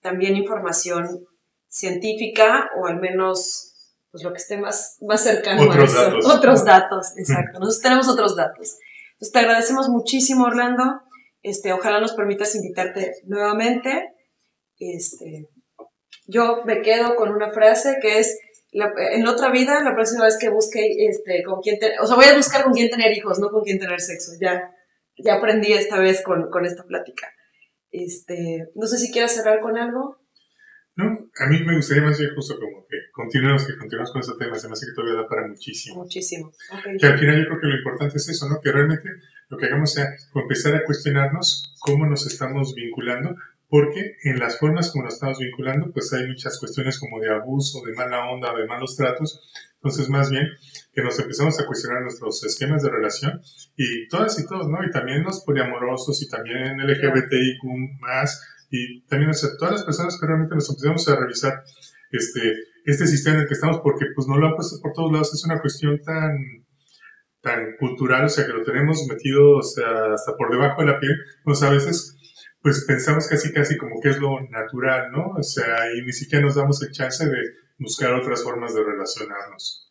también 0.00 0.36
información 0.36 1.26
científica 1.68 2.70
o 2.76 2.86
al 2.86 3.00
menos 3.00 3.73
pues 4.14 4.22
lo 4.22 4.30
que 4.30 4.38
esté 4.38 4.56
más, 4.58 4.96
más 5.00 5.22
cercano 5.22 5.62
otros 5.62 5.76
a 5.76 5.84
eso. 5.84 6.04
Datos. 6.04 6.26
Otros 6.26 6.64
datos, 6.64 7.12
exacto. 7.18 7.58
Nosotros 7.58 7.80
tenemos 7.82 8.08
otros 8.08 8.36
datos. 8.36 8.78
Entonces 9.14 9.32
te 9.32 9.38
agradecemos 9.40 9.88
muchísimo, 9.88 10.44
Orlando. 10.44 10.84
Este, 11.42 11.72
ojalá 11.72 11.98
nos 11.98 12.12
permitas 12.12 12.54
invitarte 12.54 13.10
nuevamente. 13.24 14.12
Este, 14.78 15.48
yo 16.28 16.62
me 16.64 16.80
quedo 16.80 17.16
con 17.16 17.30
una 17.30 17.50
frase 17.50 17.98
que 18.00 18.20
es, 18.20 18.38
en 18.70 19.26
otra 19.26 19.50
vida, 19.50 19.82
la 19.82 19.96
próxima 19.96 20.26
vez 20.26 20.38
que 20.38 20.48
busque 20.48 21.08
este, 21.08 21.42
con 21.42 21.60
quién 21.60 21.80
tener, 21.80 21.98
o 21.98 22.06
sea, 22.06 22.14
voy 22.14 22.26
a 22.26 22.36
buscar 22.36 22.62
con 22.62 22.72
quién 22.72 22.90
tener 22.90 23.10
hijos, 23.16 23.40
no 23.40 23.48
con 23.48 23.64
quién 23.64 23.80
tener 23.80 24.00
sexo. 24.00 24.30
Ya, 24.40 24.70
ya 25.16 25.34
aprendí 25.34 25.72
esta 25.72 25.98
vez 25.98 26.22
con, 26.22 26.50
con 26.50 26.64
esta 26.64 26.84
plática. 26.84 27.32
Este, 27.90 28.68
no 28.76 28.86
sé 28.86 28.96
si 28.96 29.10
quieres 29.10 29.32
cerrar 29.32 29.60
con 29.60 29.76
algo. 29.76 30.20
No, 30.96 31.06
a 31.06 31.46
mí 31.46 31.64
me 31.64 31.74
gustaría 31.76 32.04
más 32.04 32.18
bien 32.18 32.34
justo 32.34 32.58
como 32.58 32.86
que 32.86 32.96
continuemos, 33.12 33.66
que 33.66 33.76
continuemos 33.76 34.12
con 34.12 34.20
este 34.20 34.34
tema, 34.38 34.56
se 34.56 34.68
me 34.68 34.74
hace 34.74 34.86
que 34.86 34.92
todavía 34.92 35.22
da 35.22 35.28
para 35.28 35.48
muchísimo. 35.48 36.02
Muchísimo. 36.02 36.52
Que 37.00 37.06
al 37.06 37.18
final 37.18 37.36
yo 37.38 37.48
creo 37.48 37.60
que 37.60 37.66
lo 37.66 37.76
importante 37.78 38.16
es 38.16 38.28
eso, 38.28 38.48
¿no? 38.48 38.60
Que 38.60 38.70
realmente 38.70 39.08
lo 39.48 39.58
que 39.58 39.66
hagamos 39.66 39.92
sea 39.92 40.14
empezar 40.34 40.76
a 40.76 40.84
cuestionarnos 40.84 41.74
cómo 41.80 42.06
nos 42.06 42.26
estamos 42.26 42.74
vinculando, 42.74 43.34
porque 43.68 44.18
en 44.22 44.38
las 44.38 44.58
formas 44.58 44.92
como 44.92 45.04
nos 45.04 45.14
estamos 45.14 45.40
vinculando, 45.40 45.90
pues 45.92 46.12
hay 46.12 46.28
muchas 46.28 46.60
cuestiones 46.60 46.98
como 47.00 47.18
de 47.18 47.30
abuso, 47.30 47.82
de 47.84 47.92
mala 47.92 48.30
onda, 48.30 48.54
de 48.54 48.66
malos 48.66 48.96
tratos. 48.96 49.40
Entonces, 49.76 50.08
más 50.08 50.30
bien, 50.30 50.48
que 50.92 51.02
nos 51.02 51.18
empezamos 51.18 51.58
a 51.60 51.66
cuestionar 51.66 52.02
nuestros 52.02 52.42
esquemas 52.44 52.82
de 52.82 52.90
relación 52.90 53.42
y 53.76 54.06
todas 54.08 54.38
y 54.38 54.46
todos, 54.46 54.68
¿no? 54.68 54.78
Y 54.84 54.90
también 54.90 55.24
los 55.24 55.44
poliamorosos 55.44 56.22
y 56.22 56.28
también 56.28 56.78
LGBTIQ 56.78 57.64
más 58.00 58.40
y 58.74 59.06
también 59.06 59.32
sea, 59.34 59.50
todas 59.56 59.74
las 59.74 59.84
personas 59.84 60.18
que 60.18 60.26
realmente 60.26 60.54
nos 60.54 60.68
empezamos 60.68 61.08
a 61.08 61.14
revisar 61.14 61.62
este, 62.10 62.40
este 62.84 63.06
sistema 63.06 63.36
en 63.36 63.42
el 63.42 63.48
que 63.48 63.54
estamos, 63.54 63.78
porque 63.82 64.06
pues 64.16 64.26
no 64.26 64.36
lo 64.36 64.48
han 64.48 64.56
puesto 64.56 64.80
por 64.82 64.92
todos 64.92 65.12
lados, 65.12 65.32
es 65.32 65.44
una 65.44 65.60
cuestión 65.60 66.00
tan, 66.02 66.36
tan 67.40 67.76
cultural, 67.78 68.24
o 68.24 68.28
sea, 68.28 68.44
que 68.44 68.52
lo 68.52 68.64
tenemos 68.64 69.06
metido, 69.08 69.58
o 69.58 69.62
sea, 69.62 70.14
hasta 70.14 70.36
por 70.36 70.50
debajo 70.50 70.82
de 70.82 70.88
la 70.88 70.98
piel, 70.98 71.14
pues 71.44 71.62
a 71.62 71.70
veces 71.70 72.18
pues 72.62 72.84
pensamos 72.86 73.28
casi 73.28 73.52
casi 73.52 73.76
como 73.76 74.00
que 74.02 74.08
es 74.08 74.18
lo 74.18 74.40
natural, 74.50 75.12
¿no? 75.12 75.34
O 75.38 75.42
sea, 75.42 75.92
y 75.94 76.02
ni 76.02 76.12
siquiera 76.12 76.44
nos 76.44 76.56
damos 76.56 76.82
el 76.82 76.90
chance 76.90 77.24
de 77.28 77.38
buscar 77.78 78.12
otras 78.14 78.42
formas 78.42 78.74
de 78.74 78.82
relacionarnos. 78.82 79.88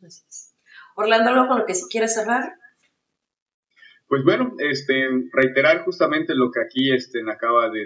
Orlando, 0.96 1.30
¿algo 1.30 1.48
con 1.48 1.60
lo 1.60 1.66
que 1.66 1.76
si 1.76 1.86
quieres 1.88 2.16
cerrar? 2.16 2.56
Pues 4.08 4.24
bueno, 4.24 4.54
este, 4.60 5.08
reiterar 5.32 5.84
justamente 5.86 6.36
lo 6.36 6.52
que 6.52 6.62
aquí 6.62 6.94
este, 6.94 7.20
acaba 7.30 7.70
de, 7.70 7.86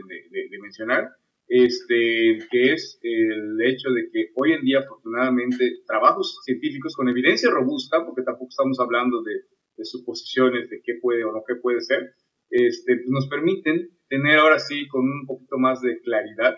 mencionar, 0.62 1.10
este, 1.48 2.40
que 2.52 2.74
es 2.74 3.00
el 3.02 3.62
hecho 3.62 3.90
de 3.92 4.10
que 4.12 4.32
hoy 4.36 4.54
en 4.54 4.62
día, 4.62 4.80
afortunadamente, 4.80 5.84
trabajos 5.86 6.40
científicos 6.44 6.96
con 6.96 7.08
evidencia 7.08 7.50
robusta, 7.50 8.06
porque 8.06 8.24
tampoco 8.24 8.50
estamos 8.50 8.80
hablando 8.80 9.22
de, 9.24 9.34
suposiciones 9.86 10.72
de 10.72 10.82
qué 10.84 10.96
puede 11.00 11.24
o 11.24 11.32
no 11.32 11.44
qué 11.48 11.56
puede 11.56 11.82
ser, 11.82 12.12
este, 12.50 12.96
pues 12.96 13.10
nos 13.10 13.28
permiten 13.28 13.90
tener 14.10 14.40
ahora 14.40 14.58
sí 14.58 14.88
con 14.88 15.04
un 15.04 15.28
poquito 15.28 15.60
más 15.60 15.82
de 15.82 16.00
claridad 16.02 16.56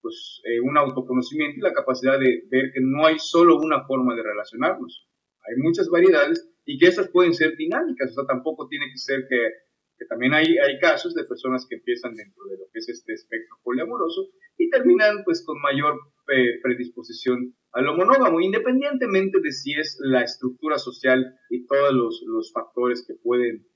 pues, 0.00 0.40
eh, 0.44 0.60
un 0.60 0.78
autoconocimiento 0.78 1.58
y 1.58 1.60
la 1.62 1.72
capacidad 1.72 2.20
de 2.20 2.44
ver 2.50 2.70
que 2.72 2.80
no 2.80 3.04
hay 3.04 3.18
solo 3.18 3.56
una 3.56 3.84
forma 3.84 4.14
de 4.14 4.22
relacionarnos, 4.22 5.08
hay 5.44 5.56
muchas 5.56 5.88
variedades 5.88 6.51
y 6.64 6.78
que 6.78 6.86
esas 6.86 7.08
pueden 7.08 7.34
ser 7.34 7.56
dinámicas, 7.56 8.10
o 8.10 8.14
sea, 8.14 8.26
tampoco 8.26 8.68
tiene 8.68 8.86
que 8.90 8.98
ser 8.98 9.26
que, 9.28 9.50
que 9.98 10.06
también 10.06 10.34
hay, 10.34 10.58
hay 10.58 10.78
casos 10.78 11.14
de 11.14 11.24
personas 11.24 11.66
que 11.68 11.76
empiezan 11.76 12.14
dentro 12.14 12.44
de 12.44 12.58
lo 12.58 12.64
que 12.72 12.78
es 12.78 12.88
este 12.88 13.14
espectro 13.14 13.56
poliamoroso 13.62 14.28
y 14.58 14.70
terminan 14.70 15.24
pues 15.24 15.44
con 15.44 15.60
mayor 15.60 15.98
eh, 16.28 16.60
predisposición 16.62 17.54
a 17.72 17.80
lo 17.80 17.96
monógamo, 17.96 18.40
independientemente 18.40 19.40
de 19.40 19.50
si 19.50 19.72
es 19.72 19.98
la 20.00 20.22
estructura 20.22 20.78
social 20.78 21.34
y 21.48 21.66
todos 21.66 21.92
los, 21.92 22.22
los 22.26 22.52
factores 22.52 23.04
que 23.06 23.14
pueden 23.14 23.66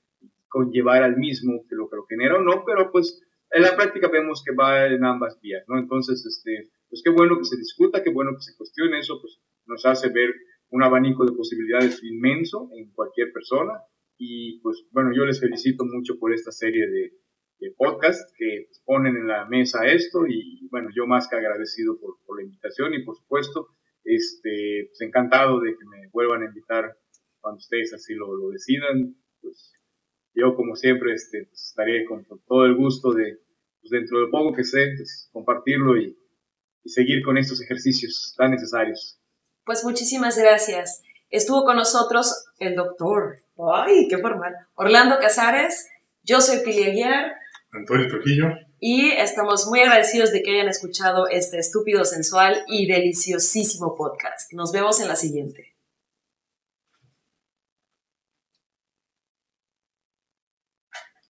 conllevar 0.47 1.03
al 1.03 1.17
mismo 1.17 1.65
que 1.67 1.75
lo 1.75 1.89
que 1.89 1.97
lo 1.97 2.05
genera 2.05 2.37
o 2.37 2.41
no, 2.41 2.63
pero 2.65 2.91
pues 2.91 3.21
en 3.51 3.63
la 3.63 3.75
práctica 3.75 4.07
vemos 4.07 4.43
que 4.45 4.53
va 4.53 4.87
en 4.87 5.03
ambas 5.03 5.39
vías, 5.41 5.63
¿no? 5.67 5.77
Entonces, 5.79 6.25
este, 6.25 6.69
pues 6.89 7.01
qué 7.03 7.09
bueno 7.09 7.37
que 7.37 7.45
se 7.45 7.57
discuta, 7.57 8.03
qué 8.03 8.11
bueno 8.11 8.31
que 8.35 8.41
se 8.41 8.55
cuestione 8.55 8.99
eso, 8.99 9.19
pues 9.21 9.39
nos 9.65 9.85
hace 9.85 10.09
ver 10.09 10.33
un 10.69 10.83
abanico 10.83 11.25
de 11.25 11.35
posibilidades 11.35 12.03
inmenso 12.03 12.69
en 12.73 12.91
cualquier 12.91 13.31
persona. 13.31 13.73
Y 14.17 14.59
pues 14.61 14.85
bueno, 14.91 15.11
yo 15.15 15.25
les 15.25 15.39
felicito 15.39 15.85
mucho 15.85 16.17
por 16.19 16.33
esta 16.33 16.51
serie 16.51 16.87
de, 16.87 17.11
de 17.59 17.71
podcasts 17.77 18.33
que 18.37 18.67
ponen 18.85 19.15
en 19.15 19.27
la 19.27 19.45
mesa 19.45 19.85
esto 19.85 20.25
y 20.27 20.67
bueno, 20.69 20.89
yo 20.95 21.07
más 21.07 21.27
que 21.27 21.35
agradecido 21.35 21.99
por, 21.99 22.17
la 22.37 22.43
invitación 22.43 22.93
y 22.93 23.03
por 23.03 23.15
supuesto, 23.15 23.69
este, 24.03 24.89
pues 24.89 25.01
encantado 25.01 25.59
de 25.59 25.71
que 25.71 25.85
me 25.85 26.07
vuelvan 26.09 26.43
a 26.43 26.45
invitar 26.45 26.95
cuando 27.39 27.57
ustedes 27.57 27.93
así 27.93 28.13
lo, 28.13 28.35
lo 28.35 28.49
decidan, 28.49 29.15
pues 29.41 29.73
yo 30.35 30.55
como 30.55 30.75
siempre 30.75 31.13
este, 31.13 31.45
pues, 31.45 31.69
estaré 31.69 32.05
con, 32.05 32.25
todo 32.47 32.65
el 32.65 32.75
gusto 32.75 33.11
de, 33.11 33.39
pues, 33.81 33.89
dentro 33.89 34.19
de 34.19 34.27
poco 34.27 34.55
que 34.55 34.63
sé, 34.63 34.93
pues, 34.95 35.29
compartirlo 35.31 35.97
y 35.97 36.15
seguir 36.85 37.23
con 37.23 37.37
estos 37.37 37.61
ejercicios 37.61 38.35
tan 38.37 38.51
necesarios. 38.51 39.16
Pues 39.67 39.83
muchísimas 39.83 40.37
gracias. 40.37 41.03
Estuvo 41.29 41.65
con 41.65 41.75
nosotros 41.75 42.45
el 42.57 42.73
doctor, 42.75 43.35
ay, 43.73 44.07
qué 44.07 44.17
formal, 44.17 44.55
Orlando 44.75 45.19
Casares, 45.19 45.89
yo 46.23 46.39
soy 46.39 46.59
Pili 46.59 46.85
Aguiar. 46.85 47.33
Antonio 47.73 48.07
Trujillo. 48.07 48.47
Y 48.79 49.09
estamos 49.09 49.67
muy 49.67 49.81
agradecidos 49.81 50.31
de 50.31 50.41
que 50.41 50.51
hayan 50.51 50.69
escuchado 50.69 51.27
este 51.27 51.59
estúpido, 51.59 52.05
sensual 52.05 52.63
y 52.67 52.87
deliciosísimo 52.87 53.93
podcast. 53.97 54.53
Nos 54.53 54.71
vemos 54.71 55.01
en 55.01 55.09
la 55.09 55.17
siguiente. 55.17 55.75